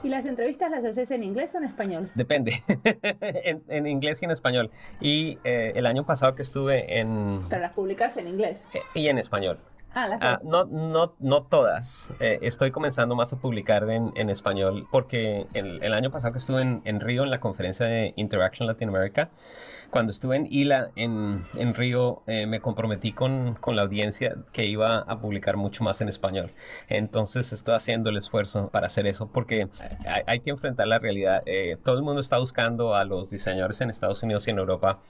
¿Y 0.00 0.10
las 0.10 0.26
entrevistas 0.26 0.70
las 0.70 0.84
haces 0.84 1.10
en 1.10 1.24
inglés 1.24 1.52
o 1.56 1.58
en 1.58 1.64
español? 1.64 2.08
Depende, 2.14 2.62
en, 3.44 3.64
en, 3.66 3.86
inglés 3.88 4.22
y 4.22 4.26
en 4.26 4.30
español. 4.30 4.70
Y 5.00 5.38
el 5.42 5.86
año 5.86 6.06
pasado 6.06 6.36
que 6.36 6.42
estuve 6.42 7.00
en... 7.00 7.40
Pero 7.48 7.62
las 7.62 7.74
publicas 7.74 8.16
en 8.16 8.28
inglés. 8.28 8.64
y 8.94 9.08
en 9.08 9.18
español. 9.18 9.58
Ah, 9.94 10.18
ah, 10.20 10.36
no, 10.44 10.64
no, 10.66 11.14
no 11.18 11.42
todas. 11.44 12.10
Eh, 12.20 12.38
estoy 12.42 12.70
comenzando 12.70 13.16
más 13.16 13.32
a 13.32 13.38
publicar 13.38 13.88
en, 13.90 14.12
en 14.16 14.28
español 14.28 14.86
porque 14.90 15.46
el, 15.54 15.82
el, 15.82 15.94
año 15.94 16.10
pasado 16.10 16.32
que 16.32 16.38
estuve 16.38 16.60
en, 16.60 16.82
en, 16.84 17.00
Río 17.00 17.24
en 17.24 17.30
la 17.30 17.40
conferencia 17.40 17.86
de 17.86 18.12
Interaction 18.16 18.66
Latin 18.66 18.90
America, 18.90 19.30
cuando 19.90 20.12
estuve 20.12 20.36
en 20.36 20.46
ILA 20.50 20.90
en, 20.94 21.46
en 21.56 21.74
Río, 21.74 22.22
eh, 22.26 22.46
me 22.46 22.60
comprometí 22.60 23.12
con, 23.12 23.54
con, 23.54 23.76
la 23.76 23.82
audiencia 23.82 24.36
que 24.52 24.66
iba 24.66 24.98
a 24.98 25.20
publicar 25.20 25.56
mucho 25.56 25.82
más 25.84 26.02
en 26.02 26.10
español. 26.10 26.52
Entonces 26.88 27.52
estoy 27.54 27.74
haciendo 27.74 28.10
el 28.10 28.18
esfuerzo 28.18 28.68
para 28.68 28.86
hacer 28.86 29.06
eso 29.06 29.28
porque 29.28 29.68
hay, 30.06 30.22
hay 30.26 30.40
que 30.40 30.50
enfrentar 30.50 30.86
la 30.86 30.98
realidad. 30.98 31.42
Eh, 31.46 31.78
todo 31.82 31.96
el 31.96 32.02
mundo 32.02 32.20
está 32.20 32.38
buscando 32.38 32.94
a 32.94 33.04
los 33.06 33.30
diseñadores 33.30 33.80
en 33.80 33.88
Estados 33.88 34.22
Unidos 34.22 34.46
y 34.46 34.50
en 34.50 34.58
Europa 34.58 35.00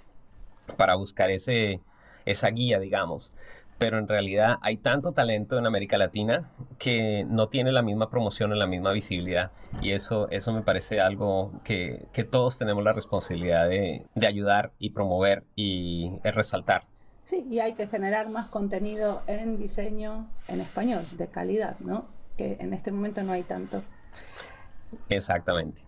para 0.76 0.94
buscar 0.94 1.30
ese, 1.30 1.80
esa 2.24 2.48
guía, 2.50 2.78
digamos 2.78 3.32
pero 3.78 3.98
en 3.98 4.08
realidad 4.08 4.56
hay 4.60 4.76
tanto 4.76 5.12
talento 5.12 5.58
en 5.58 5.66
América 5.66 5.98
Latina 5.98 6.50
que 6.78 7.24
no 7.28 7.48
tiene 7.48 7.72
la 7.72 7.82
misma 7.82 8.10
promoción 8.10 8.52
o 8.52 8.54
la 8.54 8.66
misma 8.66 8.92
visibilidad. 8.92 9.52
Y 9.80 9.92
eso, 9.92 10.28
eso 10.30 10.52
me 10.52 10.62
parece 10.62 11.00
algo 11.00 11.52
que, 11.64 12.06
que 12.12 12.24
todos 12.24 12.58
tenemos 12.58 12.82
la 12.84 12.92
responsabilidad 12.92 13.68
de, 13.68 14.04
de 14.14 14.26
ayudar 14.26 14.72
y 14.78 14.90
promover 14.90 15.44
y 15.54 16.18
resaltar. 16.24 16.84
Sí, 17.22 17.46
y 17.50 17.60
hay 17.60 17.74
que 17.74 17.86
generar 17.86 18.30
más 18.30 18.48
contenido 18.48 19.22
en 19.26 19.58
diseño 19.58 20.28
en 20.48 20.60
español, 20.60 21.06
de 21.12 21.28
calidad, 21.28 21.78
¿no? 21.78 22.06
Que 22.38 22.56
en 22.60 22.72
este 22.72 22.90
momento 22.90 23.22
no 23.22 23.32
hay 23.32 23.42
tanto. 23.42 23.82
Exactamente. 25.10 25.87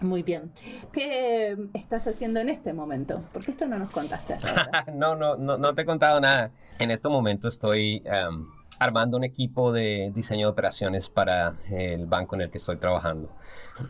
Muy 0.00 0.22
bien. 0.22 0.52
¿Qué 0.92 1.56
estás 1.74 2.06
haciendo 2.06 2.40
en 2.40 2.48
este 2.48 2.72
momento? 2.72 3.22
Porque 3.32 3.50
esto 3.50 3.66
no 3.66 3.78
nos 3.78 3.90
contaste. 3.90 4.36
no, 4.94 5.14
no, 5.14 5.36
no, 5.36 5.74
te 5.74 5.82
he 5.82 5.84
contado 5.84 6.20
nada. 6.20 6.52
En 6.78 6.90
este 6.90 7.08
momento 7.08 7.48
estoy 7.48 8.02
em, 8.04 8.46
armando 8.80 9.18
un 9.18 9.24
equipo 9.24 9.72
de 9.72 10.10
diseño 10.14 10.46
de 10.46 10.52
operaciones 10.52 11.10
para 11.10 11.54
el 11.70 12.06
banco 12.06 12.34
en 12.34 12.42
el 12.42 12.50
que 12.50 12.56
estoy 12.56 12.78
trabajando. 12.78 13.30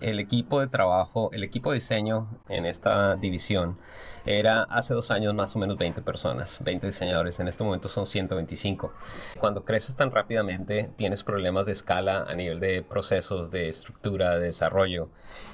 El 0.00 0.18
equipo 0.18 0.60
de 0.60 0.66
trabajo, 0.66 1.30
el 1.32 1.44
equipo 1.44 1.70
de 1.70 1.76
diseño 1.76 2.28
en 2.48 2.66
esta 2.66 3.14
división 3.14 3.78
era 4.26 4.62
hace 4.64 4.92
dos 4.92 5.12
años 5.12 5.32
más 5.32 5.54
o 5.54 5.60
menos 5.60 5.78
20 5.78 6.02
personas, 6.02 6.58
20 6.64 6.88
diseñadores. 6.88 7.38
En 7.38 7.46
este 7.46 7.62
momento 7.62 7.88
son 7.88 8.04
125. 8.04 8.92
Cuando 9.38 9.64
creces 9.64 9.94
tan 9.94 10.10
rápidamente, 10.10 10.90
tienes 10.96 11.22
problemas 11.22 11.66
de 11.66 11.72
escala 11.72 12.24
a 12.28 12.34
nivel 12.34 12.58
de 12.58 12.82
procesos, 12.82 13.50
de 13.50 13.68
estructura, 13.68 14.38
de 14.38 14.46
desarrollo. 14.46 15.10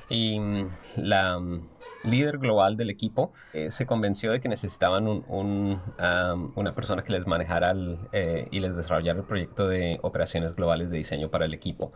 Y 0.08 0.38
mm, 0.38 0.68
la 0.96 1.38
mm, 1.38 1.68
líder 2.04 2.38
global 2.38 2.76
del 2.76 2.90
equipo, 2.90 3.32
eh, 3.52 3.70
se 3.70 3.86
convenció 3.86 4.30
de 4.32 4.40
que 4.40 4.48
necesitaban 4.48 5.06
un, 5.08 5.80
una 6.54 6.74
persona 6.74 7.02
que 7.02 7.12
les 7.12 7.26
manejara 7.26 7.74
eh, 8.12 8.48
y 8.50 8.60
les 8.60 8.76
desarrollara 8.76 9.18
el 9.18 9.24
proyecto 9.24 9.66
de 9.68 9.98
operaciones 10.02 10.54
globales 10.54 10.90
de 10.90 10.98
diseño 10.98 11.30
para 11.30 11.46
el 11.46 11.54
equipo. 11.54 11.92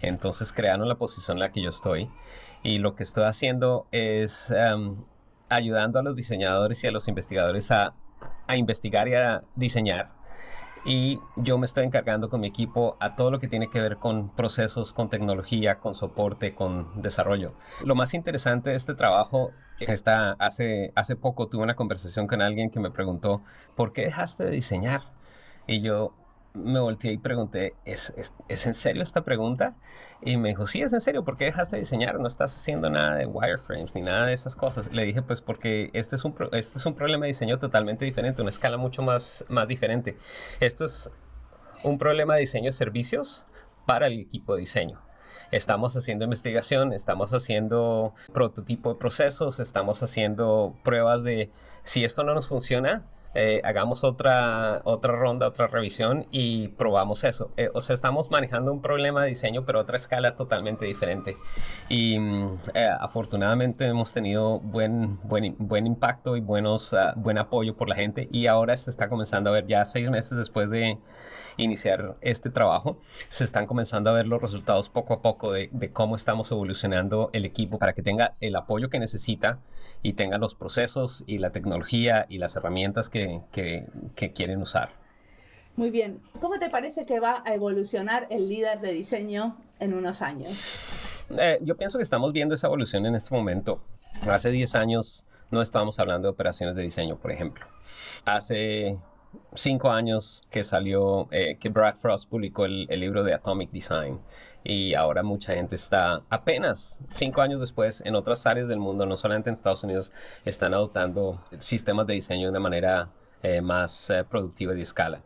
Entonces 0.00 0.52
crearon 0.52 0.88
la 0.88 0.96
posición 0.96 1.36
en 1.36 1.40
la 1.40 1.52
que 1.52 1.62
yo 1.62 1.70
estoy 1.70 2.10
y 2.62 2.78
lo 2.78 2.94
que 2.94 3.04
estoy 3.04 3.24
haciendo 3.24 3.86
es 3.92 4.52
ayudando 5.48 5.98
a 5.98 6.02
los 6.02 6.16
diseñadores 6.16 6.82
y 6.82 6.86
a 6.86 6.90
los 6.90 7.08
investigadores 7.08 7.70
a, 7.70 7.94
a 8.46 8.56
investigar 8.56 9.08
y 9.08 9.14
a 9.14 9.42
diseñar 9.54 10.21
y 10.84 11.20
yo 11.36 11.58
me 11.58 11.66
estoy 11.66 11.84
encargando 11.84 12.28
con 12.28 12.40
mi 12.40 12.48
equipo 12.48 12.96
a 13.00 13.14
todo 13.14 13.30
lo 13.30 13.38
que 13.38 13.48
tiene 13.48 13.68
que 13.68 13.80
ver 13.80 13.98
con 13.98 14.28
procesos, 14.30 14.92
con 14.92 15.08
tecnología, 15.08 15.78
con 15.78 15.94
soporte, 15.94 16.54
con 16.54 17.02
desarrollo. 17.02 17.54
Lo 17.84 17.94
más 17.94 18.14
interesante 18.14 18.70
de 18.70 18.76
este 18.76 18.94
trabajo 18.94 19.52
está 19.78 20.32
hace 20.32 20.92
hace 20.94 21.16
poco 21.16 21.48
tuve 21.48 21.62
una 21.62 21.76
conversación 21.76 22.26
con 22.26 22.42
alguien 22.42 22.70
que 22.70 22.80
me 22.80 22.90
preguntó, 22.90 23.42
"¿Por 23.74 23.92
qué 23.92 24.04
dejaste 24.04 24.44
de 24.44 24.50
diseñar?" 24.50 25.02
Y 25.66 25.80
yo 25.80 26.14
me 26.54 26.80
volteé 26.80 27.12
y 27.12 27.18
pregunté, 27.18 27.74
¿Es, 27.84 28.12
¿Es, 28.48 28.66
en 28.66 28.74
serio 28.74 29.02
esta 29.02 29.22
pregunta? 29.24 29.74
Y 30.20 30.36
me 30.36 30.50
dijo, 30.50 30.66
sí, 30.66 30.82
es 30.82 30.92
en 30.92 31.00
serio, 31.00 31.24
¿por 31.24 31.36
qué 31.36 31.46
dejaste 31.46 31.76
de 31.76 31.80
diseñar? 31.80 32.18
No 32.20 32.28
estás 32.28 32.54
haciendo 32.54 32.90
nada 32.90 33.16
de 33.16 33.26
wireframes 33.26 33.94
ni 33.94 34.02
nada 34.02 34.26
de 34.26 34.34
esas 34.34 34.54
cosas. 34.54 34.92
Le 34.92 35.04
dije, 35.04 35.22
pues 35.22 35.40
porque 35.40 35.90
este 35.92 36.16
es 36.16 36.24
un, 36.24 36.34
este 36.52 36.78
es 36.78 36.86
un 36.86 36.94
problema 36.94 37.24
de 37.24 37.28
diseño 37.28 37.58
totalmente 37.58 38.04
diferente, 38.04 38.42
una 38.42 38.50
escala 38.50 38.76
mucho 38.76 39.02
más, 39.02 39.44
más 39.48 39.66
diferente. 39.66 40.16
Esto 40.60 40.84
es 40.84 41.10
un 41.82 41.98
problema 41.98 42.34
de 42.34 42.40
diseño 42.40 42.66
de 42.66 42.72
servicios 42.72 43.44
para 43.86 44.06
el 44.06 44.20
equipo 44.20 44.54
de 44.54 44.60
diseño. 44.60 45.00
Estamos 45.50 45.96
haciendo 45.96 46.24
investigación, 46.24 46.94
estamos 46.94 47.34
haciendo 47.34 48.14
prototipo 48.32 48.94
de 48.94 48.98
procesos, 48.98 49.60
estamos 49.60 50.02
haciendo 50.02 50.74
pruebas 50.82 51.24
de 51.24 51.50
si 51.82 52.04
esto 52.04 52.24
no 52.24 52.32
nos 52.32 52.48
funciona, 52.48 53.04
eh, 53.34 53.60
hagamos 53.64 54.04
otra, 54.04 54.82
otra 54.84 55.12
ronda, 55.14 55.48
otra 55.48 55.66
revisión 55.66 56.26
y 56.30 56.68
probamos 56.68 57.24
eso. 57.24 57.50
Eh, 57.56 57.70
o 57.74 57.80
sea, 57.80 57.94
estamos 57.94 58.30
manejando 58.30 58.72
un 58.72 58.82
problema 58.82 59.22
de 59.22 59.28
diseño, 59.30 59.64
pero 59.64 59.78
a 59.78 59.82
otra 59.82 59.96
escala 59.96 60.36
totalmente 60.36 60.84
diferente. 60.84 61.36
Y 61.88 62.18
mm, 62.18 62.58
eh, 62.74 62.90
afortunadamente 63.00 63.86
hemos 63.86 64.12
tenido 64.12 64.60
buen, 64.60 65.18
buen, 65.22 65.56
buen 65.58 65.86
impacto 65.86 66.36
y 66.36 66.40
buenos, 66.40 66.92
uh, 66.92 67.12
buen 67.16 67.38
apoyo 67.38 67.76
por 67.76 67.88
la 67.88 67.94
gente 67.94 68.28
y 68.30 68.46
ahora 68.46 68.76
se 68.76 68.90
está 68.90 69.08
comenzando 69.08 69.50
a 69.50 69.52
ver 69.54 69.66
ya 69.66 69.84
seis 69.84 70.10
meses 70.10 70.36
después 70.36 70.70
de 70.70 70.98
iniciar 71.56 72.16
este 72.20 72.50
trabajo, 72.50 72.98
se 73.28 73.44
están 73.44 73.66
comenzando 73.66 74.10
a 74.10 74.12
ver 74.12 74.26
los 74.26 74.40
resultados 74.40 74.88
poco 74.88 75.14
a 75.14 75.22
poco 75.22 75.52
de, 75.52 75.70
cómo 75.92 76.16
estamos 76.16 76.50
evolucionando 76.50 77.30
el 77.32 77.44
equipo 77.44 77.78
para 77.78 77.92
que 77.92 78.02
tenga 78.02 78.34
el 78.40 78.56
apoyo 78.56 78.88
que 78.90 78.98
necesita 78.98 79.58
y 80.02 80.14
tenga 80.14 80.38
los 80.38 80.54
procesos 80.54 81.24
y 81.26 81.38
la 81.38 81.50
tecnología 81.50 82.26
y 82.28 82.38
las 82.38 82.56
herramientas 82.56 83.08
que, 83.08 83.42
quieren 84.34 84.62
usar. 84.62 84.90
Muy 85.76 85.90
bien. 85.90 86.20
¿Cómo 86.40 86.58
te 86.58 86.68
parece 86.68 87.06
que 87.06 87.18
va 87.18 87.42
a 87.46 87.54
evolucionar 87.54 88.26
el 88.30 88.48
líder 88.48 88.80
de 88.80 88.92
diseño 88.92 89.56
en 89.80 89.94
unos 89.94 90.20
años? 90.22 90.68
Eh, 91.30 91.58
yo 91.62 91.76
pienso 91.76 91.98
que 91.98 92.02
estamos 92.02 92.32
viendo 92.32 92.54
esa 92.54 92.66
evolución 92.66 93.06
en 93.06 93.14
este 93.14 93.34
momento. 93.34 93.80
Hace 94.28 94.50
10 94.50 94.74
años 94.74 95.24
no 95.50 95.62
estábamos 95.62 95.98
hablando 95.98 96.28
de 96.28 96.32
operaciones 96.32 96.76
de 96.76 96.82
diseño, 96.82 97.16
por 97.16 97.32
ejemplo. 97.32 97.66
Hace 98.24 98.98
cinco 99.54 99.90
años 99.90 100.42
que 100.50 100.64
salió, 100.64 101.28
eh, 101.30 101.56
que 101.58 101.68
Brad 101.68 101.94
Frost 101.94 102.28
publicó 102.28 102.64
el, 102.64 102.86
libro 102.88 103.24
de 103.24 103.34
Atomic 103.34 103.70
Design 103.70 104.20
y 104.64 104.94
ahora 104.94 105.22
mucha 105.22 105.54
gente 105.54 105.74
está 105.74 106.22
apenas 106.30 106.98
cinco 107.10 107.42
años 107.42 107.60
después 107.60 108.02
en 108.04 108.14
otras 108.14 108.46
áreas 108.46 108.68
del 108.68 108.78
mundo, 108.78 109.06
no 109.06 109.16
solamente 109.16 109.50
en 109.50 109.54
Estados 109.54 109.84
Unidos, 109.84 110.12
están 110.44 110.74
adoptando 110.74 111.42
sistemas 111.58 112.06
de 112.06 112.14
diseño 112.14 112.44
de 112.44 112.50
una 112.50 112.60
manera 112.60 113.10
eh, 113.42 113.60
más 113.60 114.10
eh, 114.10 114.24
productiva 114.24 114.72
y 114.72 114.76
de 114.76 114.82
escala. 114.82 115.22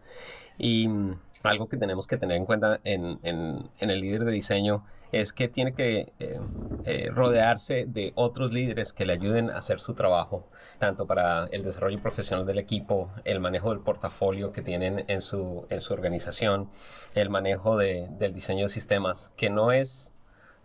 Y 0.59 0.89
mm, 0.89 1.21
algo 1.43 1.69
que 1.69 1.77
tenemos 1.77 2.07
que 2.07 2.17
tener 2.17 2.37
en 2.37 2.47
cuenta 2.47 2.81
en, 2.85 3.19
en, 3.23 3.71
en 3.79 3.91
el 3.91 4.01
líder 4.01 4.25
de 4.25 4.33
diseño 4.33 4.85
es 5.21 5.33
que 5.33 5.49
tiene 5.49 5.73
que 5.73 6.13
eh, 6.19 6.41
eh, 6.85 7.11
rodearse 7.13 7.87
de 7.87 8.13
otros 8.15 8.53
líderes 8.53 8.93
que 8.93 9.07
le 9.07 9.15
ayuden 9.15 9.51
a 9.51 9.57
hacer 9.57 9.81
su 9.81 9.95
trabajo, 9.95 10.49
tanto 10.79 11.07
para 11.07 11.47
el 11.47 11.63
desarrollo 11.63 11.99
profesional 12.01 12.47
del 12.47 12.59
equipo, 12.59 13.11
el 13.25 13.41
manejo 13.41 13.71
del 13.71 13.81
portafolio 13.81 14.53
que 14.53 14.63
tienen 14.63 15.05
en 15.09 15.23
su, 15.23 15.67
en 15.71 15.81
su 15.81 15.93
organización, 15.93 16.71
el 17.15 17.31
manejo 17.31 17.77
de, 17.77 18.09
del 18.19 18.33
diseño 18.33 18.65
de 18.65 18.69
sistemas, 18.69 19.33
que 19.37 19.51
no 19.51 19.73
es 19.73 20.13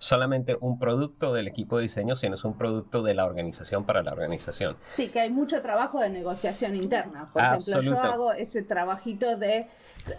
solamente 0.02 0.58
un 0.60 0.80
producto 0.80 1.32
del 1.32 1.48
equipo 1.48 1.78
de 1.78 1.84
diseño, 1.84 2.16
sino 2.16 2.34
es 2.34 2.44
un 2.44 2.58
producto 2.58 3.04
de 3.04 3.14
la 3.14 3.24
organización 3.24 3.86
para 3.86 4.02
la 4.02 4.12
organización. 4.12 4.76
Sí, 4.90 5.10
que 5.10 5.20
hay 5.20 5.30
mucho 5.30 5.62
trabajo 5.62 6.00
de 6.00 6.10
negociación 6.10 6.76
interna. 6.76 7.30
Por 7.32 7.44
ejemplo, 7.44 7.82
yo 7.82 8.00
hago 8.00 8.34
ese 8.34 8.64
trabajito 8.64 9.38
de 9.38 9.68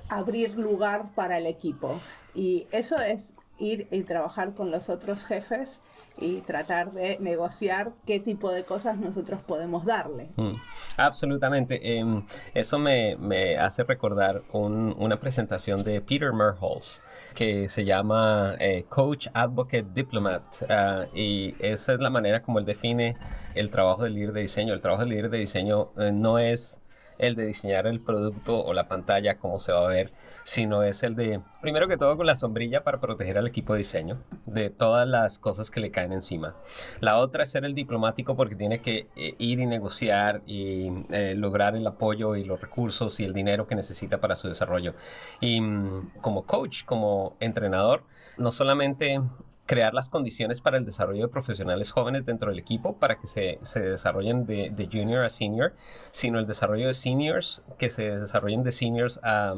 abrir 0.09 0.57
lugar 0.57 1.13
para 1.17 1.39
el 1.39 1.47
equipo. 1.47 2.01
Y 2.33 2.69
eso 2.71 2.99
es 2.99 3.35
ir 3.63 3.89
y 3.91 4.03
trabajar 4.03 4.55
con 4.55 4.71
los 4.71 4.89
otros 4.89 5.25
jefes 5.25 5.81
y 6.19 6.41
tratar 6.43 6.93
de 6.93 7.19
negociar 7.21 7.93
qué 8.07 8.21
tipo 8.21 8.51
de 8.51 8.65
cosas 8.65 8.99
nosotros 8.99 9.41
podemos 9.41 9.85
darle. 9.85 10.31
Mm, 10.37 10.57
absolutamente. 10.99 11.99
Em, 11.99 12.23
eso 12.55 12.79
me, 12.79 13.17
me, 13.17 13.57
hace 13.57 13.85
recordar 13.85 14.43
una 14.53 15.19
presentación 15.19 15.83
de 15.85 16.01
Peter 16.01 16.33
Merholz 16.33 17.01
que 17.35 17.69
se 17.69 17.85
llama 17.85 18.57
eh, 18.59 18.85
Coach 18.89 19.29
Advocate 19.33 19.87
Diplomat 19.95 20.43
ah, 20.69 21.07
y 21.15 21.55
esa 21.61 21.95
es 21.95 22.01
la 22.01 22.11
manera 22.11 22.43
como 22.43 22.59
él 22.59 22.67
define 22.67 23.17
el 23.55 23.71
trabajo 23.71 24.05
del 24.05 24.15
líder 24.15 24.33
de 24.33 24.43
diseño. 24.43 24.75
El 24.75 24.81
trabajo 24.81 25.03
del 25.03 25.11
líder 25.11 25.31
de 25.31 25.39
diseño 25.39 25.93
eh, 25.97 26.13
no 26.13 26.39
es 26.39 26.79
el 27.23 27.37
de 27.37 27.47
diseñar 27.47 27.87
el 27.87 28.01
producto 28.01 28.63
o 28.63 28.75
la 28.75 28.89
pantalla, 28.89 29.39
cómo 29.39 29.61
se 29.61 29.73
va 29.73 29.85
a 29.85 29.89
ver, 29.89 30.13
sino 30.43 30.83
es 30.83 31.05
el 31.05 31.15
de, 31.15 31.41
primero 31.61 31.87
que 31.87 31.97
todo, 31.97 32.17
con 32.17 32.27
la 32.27 32.35
sombrilla 32.35 32.83
para 32.83 33.01
proteger 33.01 33.39
al 33.39 33.47
equipo 33.47 33.75
de 33.75 33.79
diseño 33.79 34.21
de 34.45 34.71
todas 34.71 35.07
las 35.07 35.39
cosas 35.39 35.71
que 35.71 35.79
le 35.79 35.93
caen 35.93 36.13
encima. 36.13 36.57
La 36.99 37.19
otra 37.19 37.45
es 37.45 37.51
ser 37.51 37.65
el 37.65 37.75
diplomático 37.75 38.37
porque 38.37 38.57
tiene 38.57 38.81
que 38.81 39.07
eh, 39.15 39.35
ir 39.39 39.61
y 39.61 39.67
negociar 39.67 40.43
y 40.47 40.91
eh, 41.11 41.35
lograr 41.37 41.77
el 41.77 41.87
apoyo 41.87 42.35
y 42.35 42.43
los 42.43 42.61
recursos 42.61 43.21
y 43.21 43.25
el 43.25 43.33
dinero 43.33 43.69
que 43.69 43.77
necesita 43.77 44.21
para 44.21 44.35
su 44.35 44.49
desarrollo. 44.49 44.95
Y 45.41 45.61
mm, 45.61 46.15
como 46.21 46.45
coach, 46.45 46.85
como 46.85 47.37
entrenador, 47.39 48.03
no 48.37 48.51
solamente 48.51 49.21
crear 49.67 49.95
las 49.95 50.09
condiciones 50.09 50.61
para 50.61 50.77
el 50.77 50.85
desarrollo 50.85 51.23
de 51.23 51.29
profesionales 51.29 51.93
jóvenes 51.93 52.27
dentro 52.27 52.51
del 52.51 52.59
equipo 52.59 52.99
para 52.99 53.17
que 53.19 53.27
se, 53.27 53.59
se 53.63 53.81
desarrollen 53.81 54.45
de, 54.45 54.71
de, 54.71 54.89
junior 54.93 55.25
a 55.25 55.31
senior, 55.31 55.75
sino 56.11 56.39
el 56.39 56.47
desarrollo 56.47 56.89
de 56.89 56.95
seniors 56.95 57.63
que 57.79 57.89
se 57.89 58.19
desarrollen 58.19 58.65
de 58.65 58.73
seniors 58.73 59.21
a, 59.23 59.55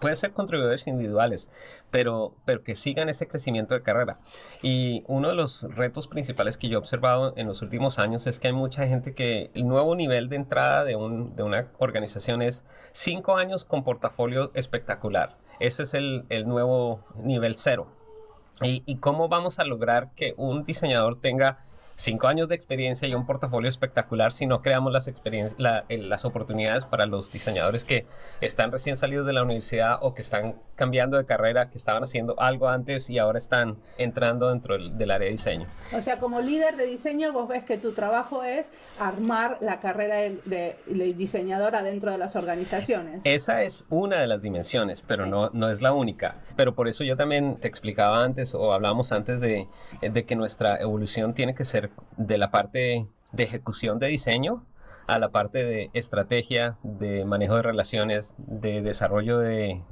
pueden 0.00 0.16
ser 0.16 0.32
contribuidores 0.32 0.86
individuales, 0.86 1.50
pero, 1.90 2.34
pero 2.44 2.62
que 2.62 2.74
sigan 2.74 3.08
ese 3.08 3.26
crecimiento 3.26 3.74
de 3.74 3.82
carrera. 3.82 4.20
Y 4.62 5.02
uno 5.06 5.28
de 5.28 5.34
los 5.34 5.62
retos 5.62 6.06
principales 6.06 6.58
que 6.58 6.68
yo 6.68 6.74
he 6.74 6.78
observado 6.78 7.32
en 7.36 7.46
los 7.46 7.62
últimos 7.62 7.98
años 7.98 8.26
es 8.26 8.38
que 8.38 8.48
hay 8.48 8.52
mucha 8.52 8.86
gente 8.86 9.14
que 9.14 9.50
el 9.54 9.66
nuevo 9.66 9.96
nivel 9.96 10.28
de 10.28 10.36
entrada 10.36 10.84
de, 10.84 10.96
un, 10.96 11.34
de 11.34 11.42
una 11.42 11.68
organización 11.78 12.42
es 12.42 12.64
cinco 12.92 13.36
años 13.36 13.64
con 13.64 13.84
portafolio 13.84 14.50
espectacular. 14.54 15.38
Ese 15.58 15.84
es 15.84 15.94
el, 15.94 16.26
el 16.28 16.46
nuevo 16.46 17.04
nivel 17.16 17.54
cero. 17.54 17.95
¿Y, 18.62 18.96
cómo 18.96 19.28
vamos 19.28 19.58
a 19.58 19.64
lograr 19.64 20.12
que 20.14 20.34
un 20.36 20.64
diseñador 20.64 21.20
tenga 21.20 21.58
cinco 21.96 22.28
años 22.28 22.48
de 22.48 22.54
experiencia 22.54 23.08
y 23.08 23.14
un 23.14 23.26
portafolio 23.26 23.68
espectacular 23.68 24.30
si 24.30 24.46
no 24.46 24.62
creamos 24.62 24.92
las, 24.92 25.10
las 25.88 26.24
oportunidades 26.24 26.84
para 26.84 27.06
los 27.06 27.32
diseñadores 27.32 27.84
que 27.84 28.06
están 28.40 28.70
recién 28.70 28.96
salidos 28.96 29.26
de 29.26 29.32
la 29.32 29.42
universidad 29.42 29.98
o 30.02 30.14
que 30.14 30.22
están 30.22 30.56
cambiando 30.76 31.16
de 31.16 31.24
carrera, 31.24 31.70
que 31.70 31.78
estaban 31.78 32.02
haciendo 32.02 32.38
algo 32.38 32.68
antes 32.68 33.08
y 33.08 33.18
ahora 33.18 33.38
están 33.38 33.78
entrando 33.96 34.50
dentro 34.50 34.76
del, 34.78 35.10
área 35.10 35.26
de 35.26 35.32
diseño. 35.32 35.66
O 35.92 36.00
sea, 36.02 36.18
como 36.18 36.42
líder 36.42 36.76
de 36.76 36.84
diseño, 36.84 37.32
vos 37.32 37.48
ves 37.48 37.64
que 37.64 37.78
tu 37.78 37.92
trabajo 37.92 38.44
es 38.44 38.70
armar 38.98 39.58
la 39.60 39.80
carrera 39.80 40.16
de, 40.16 40.76
diseñadora 41.16 41.82
dentro 41.82 42.10
de 42.10 42.18
las 42.18 42.36
organizaciones. 42.36 43.22
Esa 43.24 43.62
es 43.62 43.86
una 43.88 44.20
de 44.20 44.26
las 44.26 44.42
dimensiones, 44.42 45.00
pero 45.00 45.24
no, 45.24 45.48
no 45.54 45.70
es 45.70 45.80
la 45.80 45.92
única. 45.92 46.36
Pero 46.56 46.74
por 46.74 46.88
eso 46.88 47.04
yo 47.04 47.16
también 47.16 47.56
te 47.56 47.68
explicaba 47.68 48.22
antes 48.22 48.54
o 48.54 48.72
hablábamos 48.74 49.12
antes 49.12 49.40
de, 49.40 49.66
de 50.02 50.24
que 50.26 50.36
nuestra 50.36 50.76
evolución 50.76 51.32
tiene 51.32 51.54
que 51.54 51.64
ser 51.64 51.85
de 52.16 52.38
la 52.38 52.50
parte 52.50 53.06
de 53.32 53.42
ejecución 53.42 53.98
de 53.98 54.08
diseño 54.08 54.64
a 55.06 55.18
la 55.18 55.30
parte 55.30 55.64
de 55.64 55.90
estrategia, 55.92 56.78
de 56.82 57.24
manejo 57.24 57.56
de 57.56 57.62
relaciones, 57.62 58.34
de 58.38 58.82
desarrollo 58.82 59.38
de, 59.38 59.82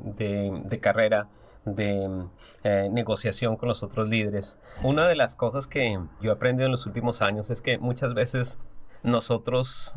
carrera, 0.80 1.28
de 1.64 2.26
eh, 2.64 2.88
negociación 2.90 3.56
con 3.56 3.68
los 3.68 3.82
otros 3.82 4.08
líderes. 4.08 4.58
Una 4.82 5.06
de 5.06 5.14
las 5.14 5.36
cosas 5.36 5.68
que 5.68 5.98
yo 6.20 6.30
he 6.30 6.34
aprendido 6.34 6.66
en 6.66 6.72
los 6.72 6.86
últimos 6.86 7.22
años 7.22 7.50
es 7.50 7.60
que 7.60 7.78
muchas 7.78 8.14
veces 8.14 8.58
nosotros 9.02 9.92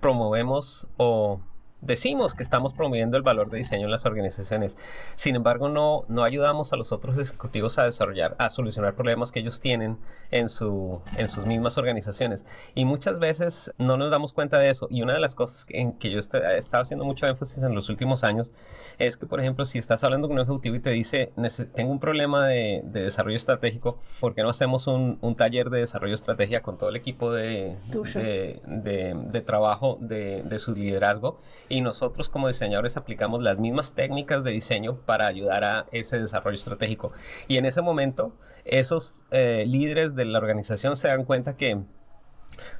promovemos 0.00 0.86
o 0.96 1.40
decimos 1.80 2.34
que 2.34 2.42
estamos 2.42 2.72
promoviendo 2.72 3.16
el 3.16 3.22
valor 3.22 3.50
de 3.50 3.58
diseño 3.58 3.84
en 3.84 3.90
las 3.90 4.04
organizaciones. 4.04 4.76
Sin 5.14 5.36
embargo, 5.36 5.68
no, 5.68 6.04
no 6.08 6.24
ayudamos 6.24 6.72
a 6.72 6.76
los 6.76 6.92
otros 6.92 7.16
ejecutivos 7.16 7.78
a 7.78 7.84
desarrollar, 7.84 8.34
a 8.38 8.48
solucionar 8.48 8.94
problemas 8.94 9.32
que 9.32 9.40
ellos 9.40 9.60
tienen 9.60 9.98
en, 10.30 10.48
su, 10.48 11.00
en 11.16 11.28
sus 11.28 11.46
mismas 11.46 11.78
organizaciones. 11.78 12.44
Y 12.74 12.84
muchas 12.84 13.18
veces 13.18 13.72
no 13.78 13.96
nos 13.96 14.10
damos 14.10 14.32
cuenta 14.32 14.58
de 14.58 14.70
eso. 14.70 14.88
Y 14.90 15.02
una 15.02 15.14
de 15.14 15.20
las 15.20 15.34
cosas 15.34 15.66
en 15.68 15.92
que 15.92 16.10
yo 16.10 16.18
he 16.18 16.58
estado 16.58 16.82
haciendo 16.82 17.04
mucho 17.04 17.26
énfasis 17.26 17.62
en 17.62 17.74
los 17.74 17.88
últimos 17.88 18.24
años 18.24 18.52
es 18.98 19.16
que, 19.16 19.26
por 19.26 19.40
ejemplo, 19.40 19.64
si 19.64 19.78
estás 19.78 20.02
hablando 20.04 20.28
con 20.28 20.36
un 20.36 20.42
ejecutivo 20.42 20.74
y 20.74 20.80
te 20.80 20.90
dice, 20.90 21.32
tengo 21.74 21.92
un 21.92 22.00
problema 22.00 22.46
de, 22.46 22.82
desarrollo 22.84 23.36
estratégico, 23.36 24.00
¿por 24.20 24.34
qué 24.34 24.42
no 24.42 24.48
hacemos 24.48 24.86
un, 24.86 25.18
un, 25.20 25.36
taller 25.36 25.70
de 25.70 25.80
desarrollo 25.80 26.10
de 26.10 26.16
estrategia 26.16 26.62
con 26.62 26.76
todo 26.76 26.88
el 26.88 26.96
equipo 26.96 27.32
de, 27.32 27.76
de, 27.86 29.14
de, 29.14 29.40
trabajo 29.40 29.98
de 30.00 30.58
su 30.58 30.74
liderazgo? 30.74 31.38
Y 31.68 31.80
nosotros 31.80 32.28
como 32.28 32.48
diseñadores 32.48 32.96
aplicamos 32.96 33.42
las 33.42 33.58
mismas 33.58 33.94
técnicas 33.94 34.44
de 34.44 34.50
diseño 34.50 34.96
para 35.06 35.26
ayudar 35.26 35.64
a 35.64 35.86
ese 35.92 36.20
desarrollo 36.20 36.56
estratégico. 36.56 37.12
Y 37.46 37.56
en 37.56 37.64
ese 37.64 37.82
momento, 37.82 38.32
esos 38.64 39.22
eh, 39.30 39.64
líderes 39.66 40.14
de 40.14 40.24
la 40.24 40.38
organización 40.38 40.96
se 40.96 41.08
dan 41.08 41.24
cuenta 41.24 41.56
que 41.56 41.82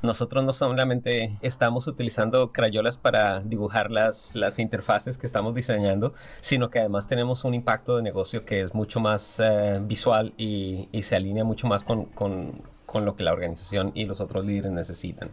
nosotros 0.02 0.44
no 0.44 0.52
solamente 0.52 1.38
estamos 1.42 1.86
utilizando 1.86 2.52
crayolas 2.52 2.96
para 2.98 3.40
dibujar 3.40 3.90
las, 3.90 4.34
las 4.34 4.58
interfaces 4.58 5.18
que 5.18 5.26
estamos 5.26 5.54
diseñando, 5.54 6.14
sino 6.40 6.70
que 6.70 6.80
además 6.80 7.06
tenemos 7.06 7.44
un 7.44 7.54
impacto 7.54 7.96
de 7.96 8.02
negocio 8.02 8.44
que 8.44 8.60
es 8.62 8.74
mucho 8.74 9.00
más 9.00 9.38
eh, 9.40 9.80
visual 9.82 10.34
y, 10.36 10.88
y, 10.92 11.02
se 11.02 11.16
alinea 11.16 11.44
mucho 11.44 11.66
más 11.66 11.84
con, 11.84 12.06
con, 12.06 12.62
con 12.86 13.04
lo 13.04 13.16
que 13.16 13.24
la 13.24 13.32
organización 13.32 13.92
y 13.94 14.04
los 14.04 14.20
otros 14.20 14.44
líderes 14.44 14.72
necesitan. 14.72 15.30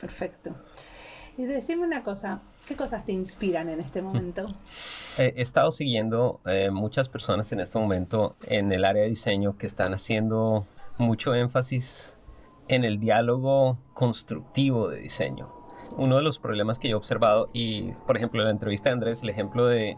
Perfecto. 0.00 0.54
Y 1.38 1.44
decime 1.44 1.84
una 1.84 2.02
cosa, 2.02 2.40
¿qué 2.66 2.76
cosas 2.76 3.04
te 3.06 3.12
inspiran 3.12 3.68
en 3.68 3.80
este 3.80 4.02
momento? 4.02 4.46
He 5.18 5.40
estado 5.40 5.70
siguiendo 5.70 6.40
eh, 6.44 6.70
muchas 6.70 7.08
personas 7.08 7.50
en 7.52 7.60
este 7.60 7.78
momento 7.78 8.36
en 8.46 8.72
el 8.72 8.84
área 8.84 9.02
de 9.02 9.08
diseño 9.08 9.56
que 9.56 9.66
están 9.66 9.94
haciendo 9.94 10.66
mucho 10.98 11.34
énfasis 11.34 12.14
en 12.68 12.84
el 12.84 12.98
diálogo 12.98 13.78
constructivo 13.94 14.88
de 14.88 15.00
diseño. 15.00 15.52
Uno 15.96 16.16
de 16.16 16.22
los 16.22 16.40
problemas 16.40 16.80
que 16.80 16.88
yo 16.88 16.96
he 16.96 16.98
observado, 16.98 17.48
y 17.52 17.92
por 18.06 18.16
ejemplo 18.16 18.40
en 18.40 18.46
la 18.46 18.50
entrevista 18.50 18.88
de 18.88 18.94
Andrés, 18.94 19.22
el 19.22 19.28
ejemplo 19.28 19.66
de, 19.66 19.96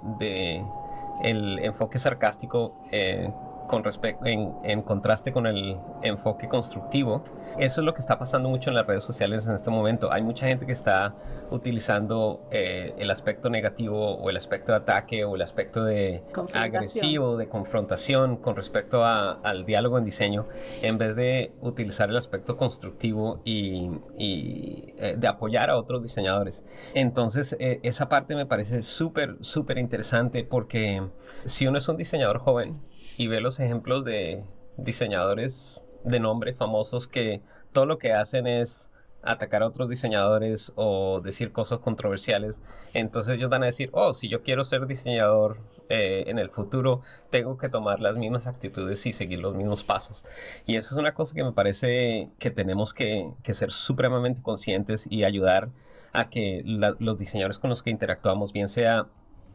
el 1.23 1.59
enfoque 1.61 1.99
sarcástico 1.99 2.75
eh, 2.93 3.33
con 3.69 3.85
en, 4.25 4.55
en, 4.65 4.83
contraste 4.83 5.31
con 5.31 5.47
el 5.47 5.77
enfoque 6.03 6.49
constructivo. 6.49 7.23
Eso 7.59 7.81
es 7.81 7.85
lo 7.85 7.95
que 7.95 8.01
está 8.01 8.19
pasando 8.19 8.49
mucho 8.49 8.71
en 8.71 8.75
las 8.75 8.87
redes 8.87 9.05
sociales 9.05 9.47
en 9.47 9.55
este 9.55 9.71
momento. 9.71 10.13
Hay 10.13 10.23
mucha 10.23 10.47
gente 10.47 10.67
que 10.67 10.73
está 10.73 11.15
utilizando 11.51 12.49
eh, 12.51 12.95
el 12.99 13.11
aspecto 13.11 13.51
negativo 13.51 14.17
o 14.17 14.31
el 14.31 14.37
aspecto 14.37 14.73
de 14.73 14.79
ataque 14.79 15.25
o 15.25 15.37
el 15.37 15.43
aspecto 15.43 15.85
de 15.85 16.25
agresivo, 16.55 17.37
de 17.37 17.49
confrontación 17.49 18.39
con 18.39 18.57
respecto 18.57 19.05
a, 19.05 19.33
al 19.43 19.65
diálogo 19.65 19.99
en 19.99 20.05
diseño, 20.05 20.47
en 20.83 20.99
vez 20.99 21.15
de 21.15 21.53
utilizar 21.61 22.11
el 22.11 22.17
aspecto 22.17 22.57
constructivo 22.57 23.41
y, 23.45 23.91
y 24.17 24.95
eh, 24.97 25.15
de 25.17 25.29
apoyar 25.29 25.71
a 25.71 25.77
otros 25.77 26.03
diseñadores. 26.03 26.65
Entonces, 26.95 27.57
eh, 27.61 27.81
esa 27.83 28.09
parte 28.09 28.35
me 28.35 28.47
parece 28.47 28.83
súper, 28.83 29.37
súper 29.41 29.79
interesante 29.79 30.43
porque 30.43 31.03
si 31.45 31.67
uno 31.67 31.79
es 31.79 31.89
un 31.89 31.97
diseñador 31.97 32.39
joven, 32.39 32.81
y 33.19 33.27
ve 33.27 33.41
los 33.41 33.61
ejemplos 33.61 34.05
de 34.05 34.45
diseñadores 34.79 35.81
de 36.05 36.21
nombre 36.21 36.55
famosos 36.55 37.09
que 37.09 37.43
todo 37.73 37.85
lo 37.85 37.99
que 37.99 38.13
hacen 38.13 38.47
es 38.47 38.89
atacar 39.23 39.63
a 39.65 39.67
otros 39.67 39.89
diseñadores 39.89 40.73
o 40.77 41.21
decir 41.21 41.51
cosas 41.51 41.81
controversiales, 41.81 42.63
entonces 42.95 43.35
ellos 43.35 43.51
van 43.51 43.65
a 43.65 43.67
decir, 43.67 43.91
oh, 43.93 44.15
si 44.15 44.29
yo 44.29 44.43
quiero 44.43 44.63
ser 44.63 44.87
diseñador 44.87 45.59
eh, 45.89 46.25
en 46.29 46.39
el 46.39 46.49
futuro, 46.51 47.01
tengo 47.29 47.59
que 47.59 47.69
tomar 47.69 47.99
las 47.99 48.17
mismas 48.17 48.47
actitudes 48.47 49.05
y 49.07 49.13
seguir 49.13 49.41
los 49.41 49.57
mismos 49.57 49.83
pasos. 49.83 50.25
Y 50.65 50.77
eso 50.77 50.95
es 50.95 50.99
una 50.99 51.15
cosa 51.15 51.35
que 51.35 51.43
me 51.43 51.53
parece 51.53 52.31
que 52.39 52.53
tenemos 52.53 52.95
que, 52.95 53.33
que 53.43 53.53
ser 53.53 53.73
supremamente 53.73 54.43
conscientes 54.43 55.09
y 55.11 55.25
ayudar 55.25 55.71
a 56.13 56.29
que 56.31 56.63
los 56.65 57.19
diseñadores 57.19 57.59
con 57.59 57.71
los 57.71 57.83
que 57.83 57.91
interactuamos, 57.91 58.53
bien 58.53 58.69
sea 58.69 59.09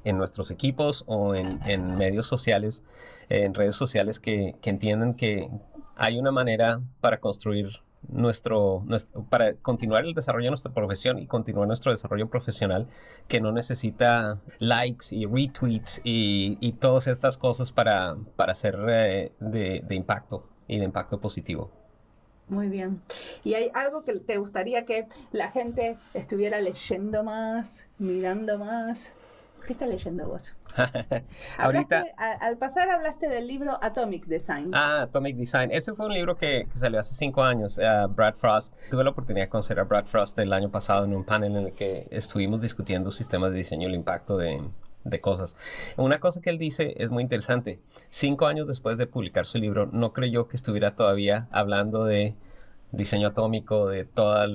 en 0.03 0.17
nuestros 0.17 0.51
equipos 0.51 1.03
o 1.07 1.35
en, 1.35 1.59
en 1.65 1.95
medios 1.97 2.25
sociales, 2.25 2.83
en 3.29 3.53
redes 3.53 3.75
sociales 3.75 4.19
que, 4.19 4.55
que 4.61 4.69
entiendan 4.69 5.13
que 5.13 5.49
hay 5.95 6.19
una 6.19 6.31
manera 6.31 6.81
para 7.01 7.19
construir 7.19 7.83
nuestro, 8.09 8.83
nuestro, 8.85 9.23
para 9.23 9.53
continuar 9.55 10.05
el 10.05 10.13
desarrollo 10.13 10.45
de 10.45 10.51
nuestra 10.51 10.73
profesión 10.73 11.19
y 11.19 11.27
continuar 11.27 11.67
nuestro 11.67 11.91
desarrollo 11.91 12.27
profesional 12.29 12.87
que 13.27 13.39
no 13.39 13.51
necesita 13.51 14.41
likes 14.59 15.07
y 15.11 15.25
retweets 15.25 16.01
y, 16.03 16.57
y 16.59 16.73
todas 16.73 17.07
estas 17.07 17.37
cosas 17.37 17.71
para, 17.71 18.15
para 18.35 18.55
ser 18.55 18.77
eh, 18.89 19.31
de, 19.39 19.83
de 19.87 19.95
impacto 19.95 20.49
y 20.67 20.79
de 20.79 20.85
impacto 20.85 21.19
positivo. 21.19 21.71
Muy 22.49 22.67
bien. 22.67 23.01
¿Y 23.43 23.53
hay 23.53 23.71
algo 23.73 24.03
que 24.03 24.19
te 24.19 24.37
gustaría 24.37 24.85
que 24.85 25.07
la 25.31 25.49
gente 25.51 25.97
estuviera 26.13 26.59
leyendo 26.59 27.23
más, 27.23 27.85
mirando 27.99 28.59
más? 28.59 29.13
¿Qué 29.65 29.73
estás 29.73 29.87
leyendo 29.87 30.27
vos? 30.27 30.55
Ahorita. 31.57 32.05
al 32.17 32.57
pasar 32.57 32.89
hablaste 32.89 33.29
del 33.29 33.47
libro 33.47 33.77
Atomic 33.81 34.25
Design. 34.25 34.71
Ah, 34.73 35.03
Atomic 35.03 35.37
Design. 35.37 35.71
Ese 35.71 35.93
fue 35.93 36.05
un 36.05 36.13
libro 36.13 36.35
que, 36.35 36.67
salió 36.73 36.99
hace 36.99 37.13
cinco 37.13 37.43
años. 37.43 37.77
Uh, 37.77 38.09
Brad 38.09 38.35
Frost. 38.35 38.75
Tuve 38.89 39.03
la 39.03 39.11
oportunidad 39.11 39.45
de 39.45 39.49
conocer 39.49 39.79
a 39.79 39.83
Brad 39.83 40.05
Frost 40.05 40.37
el 40.39 40.51
año 40.51 40.69
pasado 40.69 41.05
en 41.05 41.13
un 41.13 41.23
panel 41.23 41.55
en 41.55 41.67
el 41.67 41.73
que 41.73 42.07
estuvimos 42.11 42.61
discutiendo 42.61 43.09
sistemas 43.09 43.51
de 43.51 43.57
diseño 43.57 43.87
y 43.87 43.91
el 43.91 43.95
impacto 43.95 44.37
de, 44.37 44.61
de 45.03 45.21
cosas. 45.21 45.55
Una 45.97 46.19
cosa 46.19 46.41
que 46.41 46.49
él 46.49 46.57
dice 46.57 46.93
es 46.97 47.09
muy 47.09 47.23
interesante. 47.23 47.79
Cinco 48.09 48.47
años 48.47 48.67
después 48.67 48.97
de 48.97 49.07
publicar 49.07 49.45
su 49.45 49.59
libro, 49.59 49.85
no 49.85 50.11
creyó 50.11 50.47
que 50.47 50.57
estuviera 50.57 50.95
todavía 50.95 51.47
hablando 51.51 52.03
de 52.03 52.35
diseño 52.93 53.29
atómico, 53.29 53.87
de 53.87 54.05
todas 54.05 54.49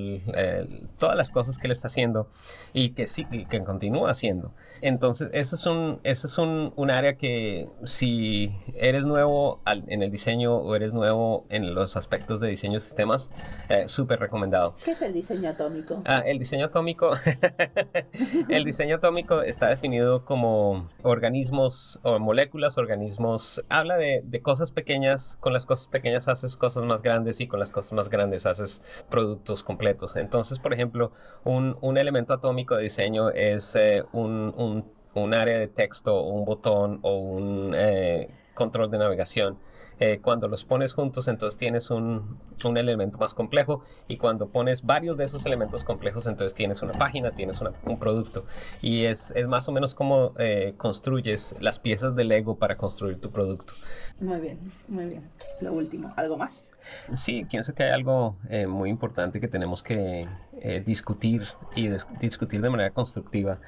las 1.17 1.31
cosas 1.31 1.59
que 1.59 1.67
él 1.67 1.73
está 1.73 1.89
haciendo 1.89 2.29
y 2.73 2.91
que 2.91 3.07
sí, 3.07 3.25
que 3.25 3.65
continúa 3.65 4.11
haciendo. 4.11 4.53
Entonces, 4.81 5.29
eso 5.33 5.57
es 5.57 5.67
un, 5.67 6.01
eso 6.05 6.29
es 6.29 6.39
un, 6.39 6.73
un 6.77 6.91
área 6.91 7.17
que 7.17 7.69
si 7.85 8.55
eres 8.77 9.05
nuevo 9.05 9.61
en 9.67 10.03
el 10.03 10.11
diseño 10.11 10.55
o 10.55 10.75
eres 10.77 10.93
nuevo 10.93 11.47
en 11.49 11.75
los 11.75 11.97
aspectos 11.97 12.39
de 12.39 12.49
diseño 12.49 12.75
de 12.75 12.81
sistemas, 12.81 13.31
eh, 13.69 13.89
súper 13.89 14.21
recomendado. 14.21 14.77
¿Qué 14.85 14.93
es 14.93 15.03
el 15.03 15.13
diseño 15.13 15.51
atómico? 15.51 16.01
Ah, 16.07 16.23
el 16.25 16.39
diseño 16.39 16.67
atómico, 16.67 17.11
el 18.49 18.65
diseño 18.65 18.97
atómico 18.97 19.43
está 19.43 19.69
definido 19.69 20.25
como 20.25 20.89
organismos 21.03 21.99
o 22.05 22.21
moléculas, 22.21 22.79
organismos, 22.79 23.65
habla 23.69 23.97
de, 23.97 24.23
de 24.25 24.41
cosas 24.43 24.71
pequeñas, 24.71 25.37
con 25.41 25.53
las 25.53 25.67
cosas 25.67 25.89
pequeñas 25.89 26.29
haces 26.29 26.57
cosas 26.57 26.85
más 26.85 27.03
grandes 27.03 27.41
y 27.41 27.49
con 27.49 27.59
las 27.59 27.73
cosas 27.73 27.93
más 27.93 28.09
grandes 28.09 28.28
haces 28.47 28.83
productos 29.11 29.63
completos. 29.63 30.17
Entonces, 30.17 30.59
por 30.59 30.73
ejemplo, 30.73 31.13
un, 31.45 31.77
un 31.81 31.99
elemento 31.99 32.35
atómico 32.35 32.77
de 32.77 32.85
diseño 32.85 33.31
es 33.31 33.75
eh, 33.77 34.05
un, 34.13 34.55
un, 34.57 34.85
un, 35.15 35.35
área 35.35 35.59
de 35.59 35.69
texto, 35.69 36.23
un 36.23 36.45
botón 36.45 37.01
o 37.03 37.19
un 37.19 37.75
eh, 37.77 38.29
control 38.55 38.91
de 38.91 38.99
navegación. 38.99 39.59
Eh, 40.01 40.21
cuando 40.23 40.49
los 40.49 40.65
pones 40.65 40.93
juntos, 40.93 41.29
entonces 41.29 41.59
tienes 41.59 41.91
un, 41.91 42.39
un, 42.65 42.77
elemento 42.77 43.19
más 43.19 43.35
complejo 43.35 43.83
y 44.07 44.17
cuando 44.17 44.49
pones 44.49 44.83
varios 44.83 45.17
de 45.17 45.25
esos 45.25 45.45
elementos 45.47 45.85
complejos, 45.85 46.27
entonces 46.27 46.55
tienes 46.55 46.83
una 46.83 46.93
página, 46.93 47.31
tienes 47.31 47.61
un 47.61 47.99
producto. 47.99 48.45
Y 48.81 49.05
es, 49.05 49.33
es, 49.35 49.49
más 49.49 49.69
o 49.69 49.73
menos 49.73 49.95
como 49.95 50.33
eh, 50.39 50.75
construyes 50.77 51.55
las 51.61 51.79
piezas 51.79 52.15
del 52.15 52.29
Lego 52.29 52.57
para 52.57 52.77
construir 52.77 53.21
tu 53.21 53.31
producto. 53.31 53.75
Muy 54.21 54.41
bien, 54.41 54.59
muy 54.87 55.07
bien. 55.07 55.29
Lo 55.61 55.73
último, 55.73 56.13
¿algo 56.17 56.37
más? 56.37 56.71
Sí, 57.13 57.45
pienso 57.49 57.75
que 57.75 57.85
hay 57.85 57.91
algo 57.91 58.37
eh, 58.49 58.67
muy 58.67 58.91
importante 58.91 59.41
que 59.41 59.49
tenemos 59.49 59.83
que 59.83 60.29
eh, 60.61 60.83
discutir 60.85 61.47
y 61.75 61.89
discutir 62.21 62.61
de 62.61 62.71
manera 62.71 62.91
constructiva 62.91 63.61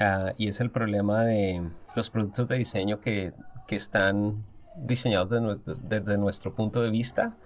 uh, 0.00 0.30
y 0.36 0.48
es 0.48 0.60
el 0.60 0.70
problema 0.70 1.24
de 1.24 1.62
los 1.96 2.10
productos 2.10 2.48
de 2.48 2.58
diseño 2.58 3.00
que, 3.00 3.32
que 3.66 3.76
están 3.76 4.44
diseñados 4.82 5.60
desde 5.64 6.18
nuestro 6.18 6.54
punto 6.54 6.82
de 6.82 6.90
vista 6.90 7.36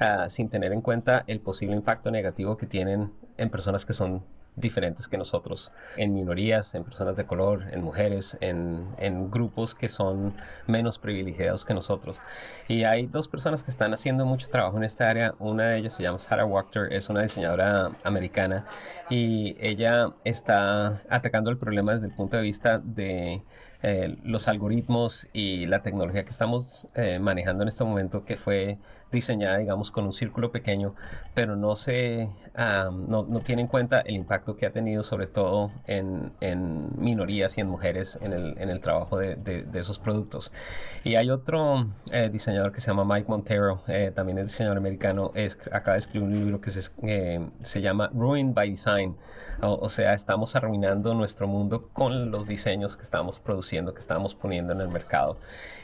uh, 0.00 0.28
sin 0.28 0.48
tener 0.48 0.72
en 0.72 0.80
cuenta 0.80 1.24
el 1.26 1.40
posible 1.40 1.76
impacto 1.76 2.10
negativo 2.10 2.56
que 2.56 2.66
tienen 2.66 3.12
en 3.36 3.50
personas 3.50 3.84
que 3.84 3.92
son 3.92 4.22
diferentes 4.60 5.08
que 5.08 5.16
nosotros, 5.16 5.72
en 5.96 6.14
minorías, 6.14 6.74
en 6.74 6.84
personas 6.84 7.16
de 7.16 7.24
color, 7.26 7.66
en 7.70 7.82
mujeres, 7.82 8.36
en, 8.40 8.88
en, 8.98 9.30
grupos 9.30 9.74
que 9.74 9.88
son 9.88 10.34
menos 10.66 10.98
privilegiados 10.98 11.64
que 11.64 11.74
nosotros. 11.74 12.20
Y 12.66 12.84
hay 12.84 13.06
dos 13.06 13.28
personas 13.28 13.62
que 13.62 13.70
están 13.70 13.94
haciendo 13.94 14.26
mucho 14.26 14.48
trabajo 14.48 14.76
en 14.76 14.84
esta 14.84 15.08
área. 15.08 15.34
Una 15.38 15.68
de 15.68 15.78
ellas 15.78 15.94
se 15.94 16.02
llama 16.02 16.18
Sarah 16.18 16.44
Wachter, 16.44 16.92
es 16.92 17.08
una 17.08 17.22
diseñadora 17.22 17.92
americana 18.04 18.64
y 19.08 19.56
ella 19.60 20.12
está 20.24 21.02
atacando 21.08 21.50
el 21.50 21.58
problema 21.58 21.92
desde 21.92 22.06
el 22.06 22.12
punto 22.12 22.36
de 22.36 22.42
vista 22.42 22.78
de 22.78 23.42
eh, 23.80 24.16
los 24.24 24.48
algoritmos 24.48 25.28
y 25.32 25.66
la 25.66 25.82
tecnología 25.82 26.24
que 26.24 26.30
estamos 26.30 26.88
eh, 26.96 27.20
manejando 27.20 27.62
en 27.62 27.68
este 27.68 27.84
momento, 27.84 28.24
que 28.24 28.36
fue 28.36 28.78
diseñada, 29.12 29.56
digamos, 29.58 29.92
con 29.92 30.04
un 30.04 30.12
círculo 30.12 30.50
pequeño, 30.50 30.96
pero 31.32 31.54
no 31.54 31.76
se 31.76 32.28
no, 32.56 33.24
no, 33.26 33.40
tiene 33.40 33.62
en 33.62 33.68
cuenta 33.68 34.00
el 34.00 34.16
impacto 34.16 34.56
que 34.56 34.66
ha 34.66 34.72
tenido, 34.72 35.02
sobre 35.02 35.28
todo 35.28 35.70
en, 35.86 36.32
en 36.40 36.90
minorías 37.00 37.56
y 37.56 37.60
en 37.60 37.68
mujeres, 37.68 38.18
en 38.20 38.32
el, 38.32 38.58
en 38.58 38.68
el 38.68 38.80
trabajo 38.80 39.16
de, 39.16 39.36
de, 39.36 39.78
esos 39.78 39.98
productos. 39.98 40.52
Y 41.04 41.14
hay 41.14 41.30
otro 41.30 41.86
eh, 42.10 42.28
diseñador 42.30 42.72
que 42.72 42.80
se 42.80 42.88
llama 42.88 43.04
Mike 43.04 43.28
Montero, 43.30 43.82
también 44.14 44.38
es 44.38 44.48
diseñador 44.48 44.76
americano, 44.76 45.30
es, 45.34 45.56
acaba 45.72 45.94
de 45.94 46.00
escribir 46.00 46.28
un 46.28 46.34
libro 46.34 46.60
que 46.60 46.72
se, 46.72 46.90
se 47.60 47.80
llama 47.80 48.10
Ruin 48.12 48.52
by 48.52 48.68
Design, 48.68 49.16
o, 49.62 49.74
o 49.76 49.88
sea, 49.88 50.12
estamos 50.12 50.54
arruinando 50.56 51.14
nuestro 51.14 51.46
mundo 51.46 51.88
con 51.92 52.30
los 52.30 52.46
diseños 52.46 52.96
que 52.96 53.04
estamos 53.04 53.38
produciendo 53.38 53.67
que 53.68 54.00
estamos 54.00 54.34
poniendo 54.34 54.72
en 54.72 54.80
el 54.80 54.88
mercado. 54.88 55.38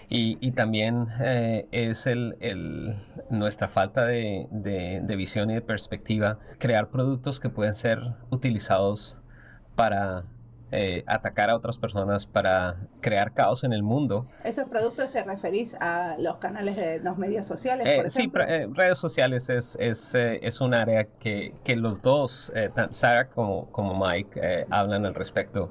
Y, 0.09 0.53
también 0.53 1.09
eh, 1.20 1.66
es 1.72 2.07
el, 2.07 2.37
nuestra 3.30 3.68
falta 3.68 4.07
de, 4.07 4.47
de, 4.51 5.16
visión 5.16 5.51
y 5.51 5.55
de 5.55 5.61
perspectiva, 5.61 6.39
crear 6.59 6.91
productos 6.91 7.41
que 7.41 7.49
pueden 7.49 7.74
ser 7.74 8.01
utilizados 8.30 9.16
para 9.74 10.24
eh, 10.75 11.05
atacar 11.07 11.51
a 11.51 11.57
otras 11.57 11.79
personas 11.79 12.27
para 12.27 12.77
crear 13.01 13.33
caos 13.33 13.64
en 13.64 13.72
el 13.72 13.83
mundo. 13.83 14.27
¿Esos 14.43 14.68
productos 14.68 15.11
te 15.12 15.22
referís 15.22 15.77
a 15.81 16.16
los 16.18 16.37
canales 16.37 16.77
de 16.77 17.01
los 17.01 17.16
medios 17.16 17.47
sociales? 17.47 17.89
Por 17.97 18.11
sí, 18.11 18.31
redes 18.72 18.99
sociales 18.99 19.49
es, 19.51 19.77
es, 19.81 20.14
es, 20.14 20.61
un 20.61 20.75
área 20.75 21.05
que, 21.05 21.55
que 21.64 21.77
los 21.77 22.03
dos, 22.03 22.53
tanto 22.75 22.93
Sarah 22.93 23.29
como, 23.29 23.70
como 23.70 23.95
Mike, 24.05 24.66
hablan 24.70 25.07
al 25.07 25.14
respecto. 25.14 25.70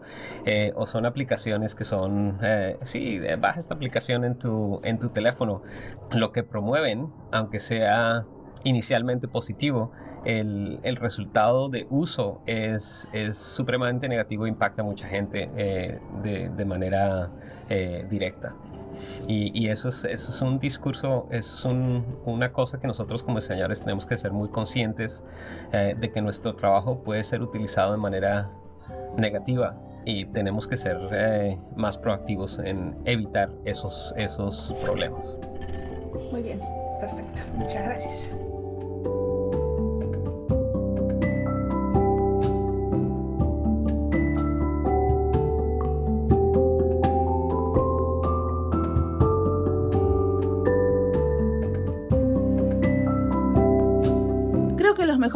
o 0.76 0.88
son 0.88 1.06
aplicaciones 1.06 1.76
que 1.76 1.86
son, 1.86 2.40
sí, 2.84 3.20
baja 3.40 3.60
esta 3.60 3.74
aplicación 3.74 4.24
en 4.24 4.36
tu, 4.36 4.80
en 4.84 5.00
tu 5.00 5.10
teléfono. 5.10 5.62
Lo 6.12 6.32
que 6.32 6.44
promueven, 6.44 7.12
aunque 7.32 7.60
sea 7.60 8.26
inicialmente 8.64 9.28
positivo, 9.28 9.92
el, 10.26 10.80
el 10.84 10.96
resultado 10.96 11.70
de 11.70 11.88
uso 11.90 12.42
es, 12.46 13.08
es, 13.14 13.38
supremamente 13.38 14.08
negativo, 14.08 14.48
impacta 14.48 14.82
a 14.82 14.86
mucha 14.86 15.08
gente 15.08 15.50
eh, 15.56 16.00
de, 16.22 16.50
de, 16.50 16.66
manera 16.66 17.32
eh, 17.70 18.06
directa. 18.10 18.56
Y, 19.28 19.52
y, 19.60 19.70
eso, 19.70 19.90
es, 19.90 20.06
eso 20.06 20.32
es 20.32 20.42
un 20.42 20.60
discurso, 20.60 21.28
es 21.30 21.66
un, 21.66 22.06
una 22.26 22.52
cosa 22.52 22.80
que 22.80 22.88
nosotros 22.88 23.24
como 23.24 23.40
diseñadores 23.40 23.82
tenemos 23.82 24.06
que 24.06 24.18
ser 24.18 24.32
muy 24.32 24.50
conscientes 24.50 25.24
eh, 25.74 25.96
de 26.00 26.12
que 26.12 26.22
nuestro 26.22 26.56
trabajo 26.56 27.04
puede 27.04 27.24
ser 27.24 27.42
utilizado 27.42 27.92
de 27.92 27.98
manera 27.98 28.50
negativa 29.18 29.78
y 30.06 30.26
tenemos 30.26 30.68
que 30.68 30.78
ser 30.78 30.98
más 31.76 31.98
proactivos 31.98 32.60
en 32.60 32.96
evitar 33.06 33.50
esos, 33.66 34.14
esos 34.18 34.76
problemas. 34.82 35.40
Muy 36.32 36.42
bien, 36.42 36.60
perfecto. 37.00 37.42
Muchas 37.58 37.84
gracias. 37.84 38.53